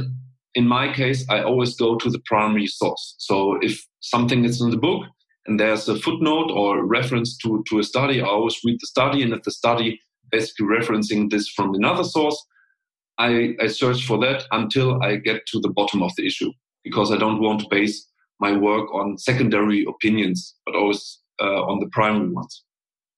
in 0.55 0.67
my 0.67 0.93
case, 0.93 1.25
I 1.29 1.41
always 1.41 1.75
go 1.75 1.95
to 1.97 2.09
the 2.09 2.21
primary 2.25 2.67
source. 2.67 3.15
So 3.17 3.57
if 3.61 3.83
something 4.01 4.45
is 4.45 4.61
in 4.61 4.69
the 4.69 4.77
book 4.77 5.03
and 5.47 5.59
there's 5.59 5.89
a 5.89 5.97
footnote 5.97 6.51
or 6.51 6.85
reference 6.85 7.37
to, 7.37 7.63
to 7.69 7.79
a 7.79 7.83
study, 7.83 8.21
I 8.21 8.25
always 8.25 8.59
read 8.63 8.77
the 8.79 8.87
study. 8.87 9.23
And 9.23 9.33
if 9.33 9.41
the 9.43 9.51
study 9.51 9.99
basically 10.31 10.67
referencing 10.67 11.29
this 11.29 11.49
from 11.49 11.73
another 11.73 12.03
source, 12.03 12.39
I, 13.17 13.55
I 13.61 13.67
search 13.67 14.05
for 14.05 14.17
that 14.19 14.43
until 14.51 15.01
I 15.03 15.17
get 15.17 15.45
to 15.47 15.59
the 15.59 15.69
bottom 15.69 16.01
of 16.01 16.11
the 16.17 16.25
issue 16.25 16.51
because 16.83 17.11
I 17.11 17.17
don't 17.17 17.41
want 17.41 17.61
to 17.61 17.67
base 17.69 18.07
my 18.39 18.55
work 18.57 18.93
on 18.93 19.17
secondary 19.17 19.85
opinions, 19.87 20.55
but 20.65 20.75
always 20.75 21.19
uh, 21.41 21.63
on 21.63 21.79
the 21.79 21.87
primary 21.91 22.29
ones. 22.29 22.63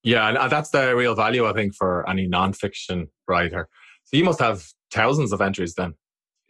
Yeah, 0.03 0.27
and 0.27 0.37
uh, 0.37 0.47
that's 0.47 0.69
the 0.69 0.95
real 0.95 1.15
value, 1.15 1.47
I 1.47 1.53
think, 1.53 1.73
for 1.75 2.07
any 2.07 2.27
nonfiction 2.27 3.07
writer. 3.27 3.67
So 4.05 4.17
you 4.17 4.23
must 4.23 4.39
have 4.39 4.63
thousands 4.93 5.33
of 5.33 5.41
entries 5.41 5.73
then. 5.73 5.95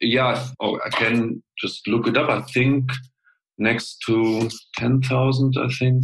Yeah, 0.01 0.45
oh, 0.59 0.77
I 0.85 0.89
can 0.89 1.41
just 1.57 1.87
look 1.87 2.05
it 2.07 2.17
up. 2.17 2.29
I 2.29 2.41
think 2.41 2.89
next 3.57 3.99
to 4.07 4.49
10,000, 4.77 5.53
I 5.57 5.67
think. 5.79 6.03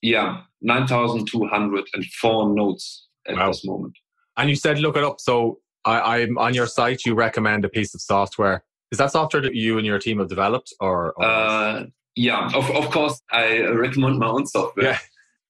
Yeah, 0.00 0.40
9,204 0.62 2.54
notes 2.54 3.06
at 3.28 3.36
wow. 3.36 3.48
this 3.48 3.64
moment. 3.64 3.92
And 4.36 4.48
you 4.48 4.56
said 4.56 4.78
look 4.78 4.96
it 4.96 5.04
up. 5.04 5.20
So 5.20 5.58
I, 5.84 6.20
I'm 6.20 6.38
on 6.38 6.54
your 6.54 6.66
site, 6.66 7.04
you 7.04 7.14
recommend 7.14 7.64
a 7.64 7.68
piece 7.68 7.94
of 7.94 8.00
software 8.00 8.64
is 8.92 8.98
that 8.98 9.10
software 9.10 9.42
that 9.42 9.54
you 9.54 9.78
and 9.78 9.86
your 9.86 9.98
team 9.98 10.18
have 10.18 10.28
developed, 10.28 10.72
or? 10.78 11.12
or 11.16 11.24
uh, 11.24 11.84
yeah, 12.14 12.50
of 12.54 12.70
of 12.70 12.90
course, 12.90 13.20
I 13.32 13.62
recommend 13.62 14.18
my 14.18 14.28
own 14.28 14.46
software. 14.46 14.86
Yeah, 14.86 14.98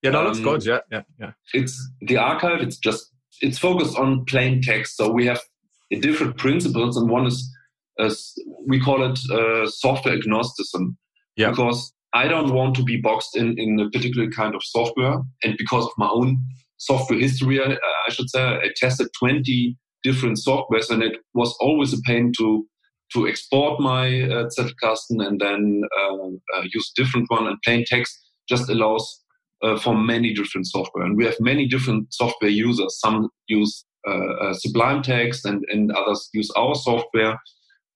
yeah, 0.03 0.11
that 0.13 0.19
um, 0.21 0.27
looks 0.27 0.39
good. 0.39 0.65
Yeah, 0.65 0.81
yeah, 0.91 1.03
yeah. 1.19 1.33
It's 1.53 1.77
the 2.01 2.17
archive. 2.17 2.61
It's 2.61 2.79
just 2.79 3.11
it's 3.41 3.59
focused 3.59 3.99
on 3.99 4.25
plain 4.25 4.63
text. 4.63 4.97
So 4.97 5.11
we 5.11 5.27
have 5.27 5.41
different 6.01 6.39
principles, 6.39 6.97
and 6.97 7.11
one 7.11 7.27
is 7.27 7.51
as 7.99 8.33
we 8.67 8.81
call 8.81 9.05
it 9.05 9.19
uh, 9.31 9.69
software 9.69 10.15
agnosticism. 10.15 10.97
Yeah. 11.37 11.51
Because 11.51 11.93
I 12.15 12.29
don't 12.29 12.53
want 12.53 12.77
to 12.77 12.85
be 12.85 13.01
boxed 13.01 13.37
in 13.37 13.59
in 13.59 13.81
a 13.81 13.91
particular 13.91 14.31
kind 14.31 14.55
of 14.55 14.63
software, 14.63 15.21
and 15.43 15.57
because 15.59 15.85
of 15.85 15.93
my 15.99 16.09
own 16.09 16.39
software 16.79 17.19
history, 17.19 17.61
I, 17.61 17.73
I 18.07 18.11
should 18.11 18.31
say, 18.31 18.41
I 18.41 18.69
tested 18.77 19.09
twenty 19.19 19.77
different 20.05 20.39
softwares, 20.39 20.91
and 20.91 21.03
it 21.03 21.17
was 21.35 21.57
always 21.61 21.93
a 21.93 22.01
pain 22.03 22.33
to 22.39 22.67
to 23.14 23.29
export 23.29 23.81
my 23.81 24.22
uh, 24.22 24.48
Zettelkasten 24.57 25.27
and 25.27 25.40
then 25.40 25.83
uh, 26.01 26.14
uh, 26.14 26.62
use 26.72 26.92
different 26.94 27.31
one. 27.31 27.46
And 27.46 27.57
plain 27.64 27.85
text 27.87 28.18
just 28.48 28.68
allows 28.68 29.22
uh, 29.62 29.79
for 29.79 29.96
many 29.96 30.33
different 30.33 30.66
software. 30.66 31.05
And 31.05 31.16
we 31.16 31.25
have 31.25 31.37
many 31.40 31.66
different 31.66 32.12
software 32.12 32.51
users. 32.51 32.98
Some 32.98 33.29
use 33.46 33.85
uh, 34.09 34.53
Sublime 34.55 35.03
Text 35.03 35.44
and, 35.44 35.64
and 35.70 35.92
others 35.92 36.29
use 36.33 36.51
our 36.57 36.75
software 36.75 37.38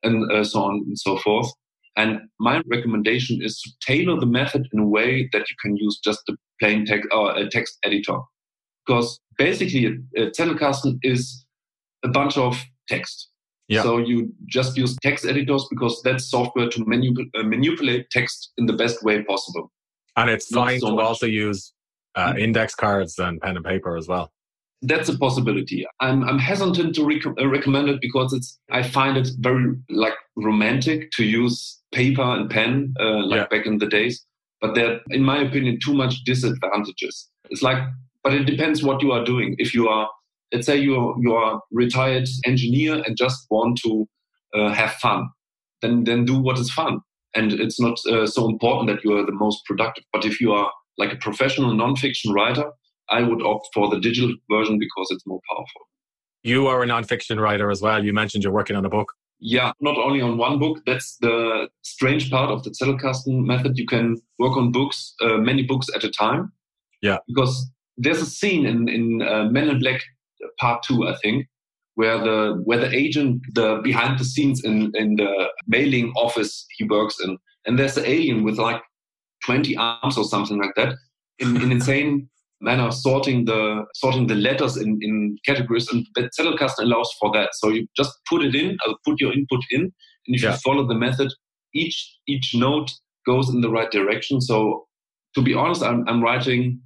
and 0.02 0.46
so 0.46 0.62
on 0.62 0.85
and 0.87 0.98
so 0.98 1.18
forth. 1.18 1.50
And 1.96 2.20
my 2.38 2.62
recommendation 2.70 3.40
is 3.42 3.59
to 3.62 3.70
tailor 3.81 4.20
the 4.20 4.26
method 4.26 4.68
in 4.72 4.81
a 4.81 4.87
way 4.87 5.29
that 5.33 5.48
you 5.48 5.57
can 5.62 5.76
use 5.76 5.98
just 6.05 6.20
the 6.26 6.37
plain 6.61 6.85
text 6.85 7.09
or 7.11 7.35
a 7.35 7.48
text 7.48 7.79
editor. 7.85 8.18
Because 8.87 9.18
basically, 9.38 9.87
a 10.16 10.31
Zettelkasten 10.31 10.98
is 11.02 11.44
a 12.05 12.09
bunch 12.09 12.37
of 12.37 12.62
text. 12.88 13.31
Yeah. 13.68 13.83
So 13.83 13.98
you 13.98 14.33
just 14.46 14.76
use 14.76 14.96
text 15.02 15.26
editors 15.26 15.66
because 15.70 16.00
that's 16.05 16.31
software 16.31 16.68
to 16.68 16.85
manip- 16.85 17.31
uh, 17.38 17.42
manipulate 17.42 18.09
text 18.11 18.52
in 18.59 18.66
the 18.66 18.72
best 18.72 19.02
way 19.02 19.22
possible. 19.24 19.72
And 20.16 20.31
it's 20.31 20.52
Not 20.52 20.66
fine 20.66 20.81
so 20.81 20.90
to 20.90 20.94
much. 20.96 21.05
also 21.05 21.26
use 21.26 21.72
uh, 22.14 22.29
mm-hmm. 22.29 22.38
index 22.38 22.74
cards 22.74 23.18
and 23.18 23.40
pen 23.40 23.57
and 23.57 23.64
paper 23.64 23.96
as 23.96 24.07
well. 24.09 24.31
that's 24.83 25.09
a 25.09 25.18
possibility. 25.18 25.87
I'm, 26.00 26.22
I'm 26.29 26.38
hesitant 26.38 26.94
to 26.96 27.05
rec- 27.05 27.26
uh, 27.26 27.48
recommend 27.48 27.88
it 27.88 28.00
because 28.00 28.33
it's 28.33 28.59
I 28.70 28.83
find 28.83 29.16
it 29.16 29.29
very 29.38 29.74
like 29.90 30.14
romantic 30.37 31.11
to 31.12 31.24
use 31.24 31.81
paper 31.92 32.22
and 32.22 32.48
pen 32.50 32.94
uh, 33.00 33.24
like 33.26 33.38
yeah. 33.40 33.46
back 33.57 33.66
in 33.66 33.79
the 33.79 33.87
days. 33.87 34.24
But 34.61 34.74
there, 34.74 35.00
in 35.11 35.22
my 35.22 35.38
opinion, 35.42 35.79
too 35.85 35.94
much 35.94 36.24
disadvantages. 36.24 37.29
It's 37.50 37.62
like, 37.62 37.79
but 38.22 38.33
it 38.35 38.44
depends 38.44 38.83
what 38.83 39.02
you 39.02 39.12
are 39.12 39.24
doing. 39.24 39.57
If 39.59 39.74
you 39.74 39.88
are, 39.88 40.09
let's 40.53 40.67
say 40.67 40.77
you 40.77 40.97
are, 40.97 41.15
you 41.21 41.35
are 41.35 41.61
retired 41.71 42.29
engineer 42.45 43.03
and 43.05 43.17
just 43.17 43.47
want 43.51 43.81
to 43.85 44.09
uh, 44.55 44.73
have 44.73 44.93
fun, 44.95 45.29
then 45.83 46.05
then 46.05 46.25
do 46.25 46.39
what 46.39 46.59
is 46.59 46.71
fun. 46.71 47.01
And 47.35 47.53
it's 47.53 47.79
not 47.79 47.99
uh, 48.07 48.27
so 48.27 48.49
important 48.49 48.89
that 48.89 49.05
you 49.05 49.17
are 49.17 49.27
the 49.27 49.33
most 49.33 49.65
productive. 49.67 50.05
But 50.13 50.25
if 50.25 50.41
you 50.41 50.53
are 50.53 50.71
like 50.97 51.13
a 51.13 51.17
professional 51.17 51.75
nonfiction 51.75 52.33
writer, 52.33 52.71
I 53.11 53.23
would 53.23 53.43
opt 53.43 53.69
for 53.75 53.91
the 53.91 54.01
digital 54.01 54.35
version 54.51 54.79
because 54.79 55.09
it's 55.11 55.27
more 55.27 55.41
powerful. 55.51 55.83
You 56.43 56.67
are 56.69 56.83
a 56.83 56.87
nonfiction 56.87 57.41
writer 57.41 57.71
as 57.71 57.83
well. 57.83 58.03
You 58.03 58.13
mentioned 58.13 58.45
you're 58.45 58.53
working 58.53 58.77
on 58.77 58.85
a 58.85 58.89
book. 58.89 59.13
Yeah, 59.39 59.73
not 59.81 59.99
only 59.99 60.23
on 60.23 60.39
one 60.39 60.59
book. 60.59 60.79
That's 60.87 61.19
the 61.21 61.69
strange 61.83 62.31
part 62.31 62.51
of 62.51 62.63
the 62.63 62.71
Zettelkasten 62.71 63.45
method. 63.45 63.77
You 63.77 63.87
can 63.87 64.17
work 64.39 64.57
on 64.57 64.73
books, 64.73 65.15
uh, 65.21 65.37
many 65.37 65.63
books 65.63 65.89
at 65.95 66.05
a 66.05 66.11
time. 66.11 66.53
Yeah. 67.03 67.19
Because 67.27 67.71
there's 67.99 68.23
a 68.23 68.27
scene 68.27 68.65
in, 68.65 68.89
in 68.89 69.23
uh, 69.23 69.45
Men 69.51 69.69
in 69.69 69.79
Black 69.79 70.01
Part 70.59 70.83
Two, 70.83 71.07
I 71.07 71.16
think, 71.22 71.46
where 71.94 72.18
the 72.18 72.61
where 72.64 72.79
the 72.79 72.92
agent, 72.94 73.42
the 73.55 73.81
behind 73.83 74.18
the 74.18 74.25
scenes 74.25 74.64
in 74.64 74.92
in 74.94 75.16
the 75.16 75.49
mailing 75.66 76.12
office 76.16 76.66
he 76.77 76.85
works 76.85 77.16
in, 77.22 77.37
and 77.66 77.79
there's 77.79 77.94
the 77.94 78.09
alien 78.09 78.44
with 78.44 78.59
like 78.59 78.81
20 79.44 79.77
arms 79.77 80.16
or 80.16 80.25
something 80.25 80.59
like 80.59 80.75
that, 80.77 80.94
in, 81.38 81.57
in 81.61 81.72
insane 81.72 82.29
manner 82.61 82.90
sorting 82.90 83.44
the 83.44 83.85
sorting 83.94 84.27
the 84.27 84.35
letters 84.35 84.77
in, 84.77 84.99
in 85.03 85.37
categories 85.44 85.88
and 85.92 86.07
that 86.14 86.31
Zettelkasten 86.38 86.85
allows 86.85 87.11
for 87.20 87.31
that. 87.33 87.51
So 87.55 87.68
you 87.68 87.87
just 87.96 88.12
put 88.29 88.42
it 88.42 88.55
in, 88.55 88.77
uh, 88.87 88.94
put 89.05 89.20
your 89.20 89.33
input 89.33 89.61
in, 89.70 89.83
and 89.83 90.37
if 90.37 90.42
yeah. 90.42 90.53
you 90.53 90.57
follow 90.59 90.87
the 90.87 90.94
method, 90.94 91.33
each 91.75 92.18
each 92.27 92.55
note 92.55 92.90
goes 93.27 93.51
in 93.51 93.61
the 93.61 93.70
right 93.70 93.90
direction. 93.90 94.40
So 94.40 94.87
to 95.35 95.42
be 95.42 95.55
honest, 95.55 95.83
I'm 95.83 96.05
I'm 96.09 96.22
writing 96.22 96.81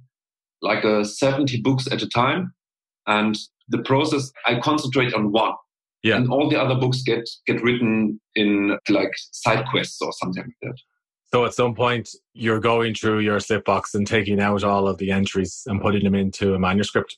like 0.61 0.83
a 0.83 0.99
uh, 0.99 1.03
70 1.03 1.61
books 1.61 1.87
at 1.91 2.03
a 2.03 2.09
time, 2.09 2.53
and 3.07 3.37
the 3.69 3.79
process 3.79 4.31
I 4.45 4.59
concentrate 4.59 5.13
on 5.13 5.31
one. 5.31 5.53
Yeah. 6.03 6.15
And 6.15 6.29
all 6.29 6.49
the 6.49 6.59
other 6.59 6.75
books 6.75 7.03
get 7.03 7.29
get 7.45 7.61
written 7.61 8.19
in 8.35 8.77
like 8.89 9.11
side 9.31 9.65
quests 9.69 10.01
or 10.01 10.11
something 10.13 10.43
like 10.43 10.55
that. 10.61 10.77
So 11.33 11.45
at 11.45 11.53
some 11.53 11.75
point, 11.75 12.09
you're 12.33 12.59
going 12.59 12.93
through 12.93 13.19
your 13.19 13.37
slipbox 13.37 13.93
and 13.93 14.05
taking 14.05 14.41
out 14.41 14.63
all 14.63 14.87
of 14.87 14.97
the 14.97 15.11
entries 15.11 15.63
and 15.65 15.79
putting 15.79 16.03
them 16.03 16.15
into 16.15 16.53
a 16.53 16.59
manuscript. 16.59 17.17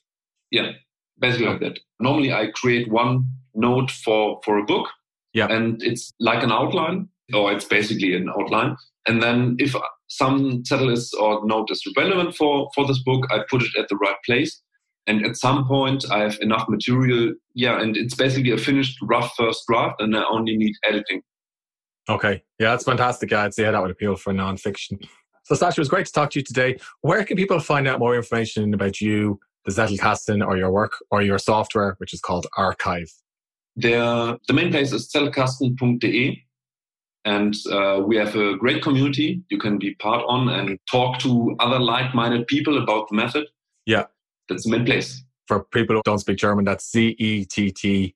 Yeah, 0.50 0.72
basically 1.18 1.46
like 1.46 1.60
that. 1.60 1.80
Normally, 1.98 2.32
I 2.32 2.50
create 2.54 2.90
one 2.90 3.24
note 3.54 3.90
for 3.90 4.40
for 4.44 4.58
a 4.58 4.64
book. 4.64 4.88
Yeah, 5.32 5.48
and 5.50 5.82
it's 5.82 6.12
like 6.20 6.44
an 6.44 6.52
outline, 6.52 7.08
or 7.32 7.52
it's 7.52 7.64
basically 7.64 8.14
an 8.14 8.28
outline. 8.38 8.76
And 9.06 9.20
then 9.22 9.56
if 9.58 9.74
some 10.08 10.62
title 10.62 10.90
is 10.90 11.12
or 11.14 11.44
note 11.44 11.70
is 11.70 11.82
relevant 11.96 12.36
for 12.36 12.70
for 12.74 12.86
this 12.86 13.02
book, 13.02 13.26
I 13.32 13.40
put 13.50 13.62
it 13.62 13.76
at 13.78 13.88
the 13.88 13.96
right 13.96 14.16
place. 14.24 14.60
And 15.06 15.24
at 15.26 15.36
some 15.36 15.66
point, 15.66 16.04
I 16.10 16.20
have 16.20 16.38
enough 16.40 16.66
material. 16.68 17.34
Yeah, 17.54 17.80
and 17.80 17.96
it's 17.96 18.14
basically 18.14 18.52
a 18.52 18.58
finished 18.58 18.98
rough 19.02 19.34
first 19.36 19.64
draft, 19.68 20.00
and 20.00 20.16
I 20.16 20.24
only 20.30 20.56
need 20.56 20.74
editing 20.84 21.22
Okay. 22.08 22.42
Yeah, 22.58 22.70
that's 22.70 22.84
fantastic. 22.84 23.32
I'd 23.32 23.54
say 23.54 23.64
that 23.64 23.80
would 23.80 23.90
appeal 23.90 24.16
for 24.16 24.32
nonfiction. 24.32 25.02
So, 25.44 25.54
Sascha, 25.54 25.72
it 25.72 25.78
was 25.78 25.88
great 25.88 26.06
to 26.06 26.12
talk 26.12 26.30
to 26.30 26.38
you 26.38 26.44
today. 26.44 26.78
Where 27.02 27.24
can 27.24 27.36
people 27.36 27.60
find 27.60 27.86
out 27.86 27.98
more 27.98 28.16
information 28.16 28.72
about 28.74 29.00
you, 29.00 29.38
the 29.64 29.72
Zettelkasten, 29.72 30.46
or 30.46 30.56
your 30.56 30.70
work, 30.70 30.92
or 31.10 31.22
your 31.22 31.38
software, 31.38 31.94
which 31.98 32.12
is 32.12 32.20
called 32.20 32.46
Archive? 32.56 33.10
The, 33.76 34.38
the 34.46 34.54
main 34.54 34.70
place 34.70 34.92
is 34.92 35.10
zettelkasten.de. 35.10 36.42
And 37.26 37.54
uh, 37.72 38.02
we 38.06 38.16
have 38.16 38.36
a 38.36 38.56
great 38.56 38.82
community 38.82 39.42
you 39.48 39.58
can 39.58 39.78
be 39.78 39.94
part 39.94 40.22
on 40.28 40.48
and 40.50 40.78
talk 40.90 41.18
to 41.20 41.56
other 41.58 41.78
like 41.78 42.14
minded 42.14 42.46
people 42.46 42.82
about 42.82 43.08
the 43.08 43.16
method. 43.16 43.46
Yeah. 43.86 44.04
That's 44.48 44.64
the 44.64 44.70
main 44.70 44.84
place. 44.84 45.22
For 45.46 45.64
people 45.64 45.96
who 45.96 46.02
don't 46.04 46.18
speak 46.18 46.38
German, 46.38 46.64
that's 46.64 46.90
Z 46.90 47.16
E 47.18 47.44
T 47.44 47.70
T 47.70 48.14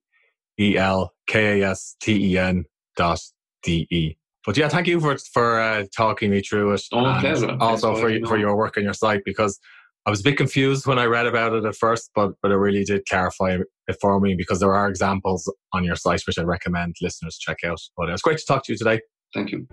E 0.58 0.76
L 0.76 1.12
K 1.26 1.60
A 1.60 1.70
S 1.70 1.96
T 2.00 2.32
E 2.32 2.38
N 2.38 2.64
dot 2.96 3.20
DE. 3.62 4.16
But 4.46 4.56
yeah, 4.56 4.68
thank 4.68 4.86
you 4.86 5.00
for 5.00 5.16
for 5.32 5.60
uh, 5.60 5.84
talking 5.94 6.30
me 6.30 6.40
through 6.40 6.72
it. 6.72 6.82
Oh, 6.92 7.16
pleasure. 7.20 7.56
Also 7.60 7.94
for 7.96 8.10
for, 8.20 8.26
for 8.26 8.38
your 8.38 8.56
work 8.56 8.76
on 8.76 8.84
your 8.84 8.94
site 8.94 9.22
because 9.24 9.58
I 10.06 10.10
was 10.10 10.20
a 10.20 10.22
bit 10.22 10.38
confused 10.38 10.86
when 10.86 10.98
I 10.98 11.04
read 11.04 11.26
about 11.26 11.52
it 11.52 11.64
at 11.66 11.76
first, 11.76 12.10
but 12.14 12.32
but 12.40 12.50
it 12.50 12.56
really 12.56 12.84
did 12.84 13.02
clarify 13.06 13.58
it 13.88 13.96
for 14.00 14.18
me 14.20 14.34
because 14.34 14.60
there 14.60 14.74
are 14.74 14.88
examples 14.88 15.52
on 15.72 15.84
your 15.84 15.96
site 15.96 16.22
which 16.26 16.38
I 16.38 16.42
recommend 16.42 16.96
listeners 17.02 17.36
check 17.38 17.58
out. 17.64 17.78
But 17.96 18.08
it 18.08 18.12
was 18.12 18.22
great 18.22 18.38
to 18.38 18.44
talk 18.46 18.64
to 18.64 18.72
you 18.72 18.78
today. 18.78 19.00
Thank 19.34 19.52
you. 19.52 19.66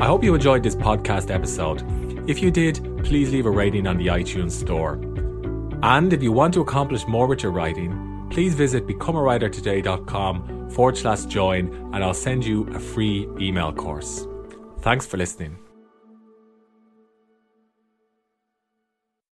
I 0.00 0.06
hope 0.06 0.22
you 0.24 0.34
enjoyed 0.34 0.62
this 0.62 0.76
podcast 0.76 1.30
episode. 1.32 1.80
If 2.26 2.40
you 2.40 2.50
did, 2.50 2.76
please 3.04 3.32
leave 3.32 3.46
a 3.46 3.50
rating 3.50 3.86
on 3.86 3.96
the 3.96 4.06
iTunes 4.06 4.52
store. 4.52 4.94
And 5.82 6.12
if 6.12 6.22
you 6.22 6.30
want 6.30 6.54
to 6.54 6.60
accomplish 6.60 7.06
more 7.06 7.26
with 7.26 7.42
your 7.42 7.52
writing, 7.52 8.28
please 8.30 8.54
visit 8.54 8.86
becomeawritertoday.com 8.86 10.70
forward 10.70 10.96
slash 10.96 11.24
join 11.24 11.68
and 11.92 12.04
I'll 12.04 12.14
send 12.14 12.44
you 12.44 12.68
a 12.74 12.78
free 12.78 13.28
email 13.38 13.72
course. 13.72 14.26
Thanks 14.80 15.04
for 15.04 15.16
listening. 15.16 15.61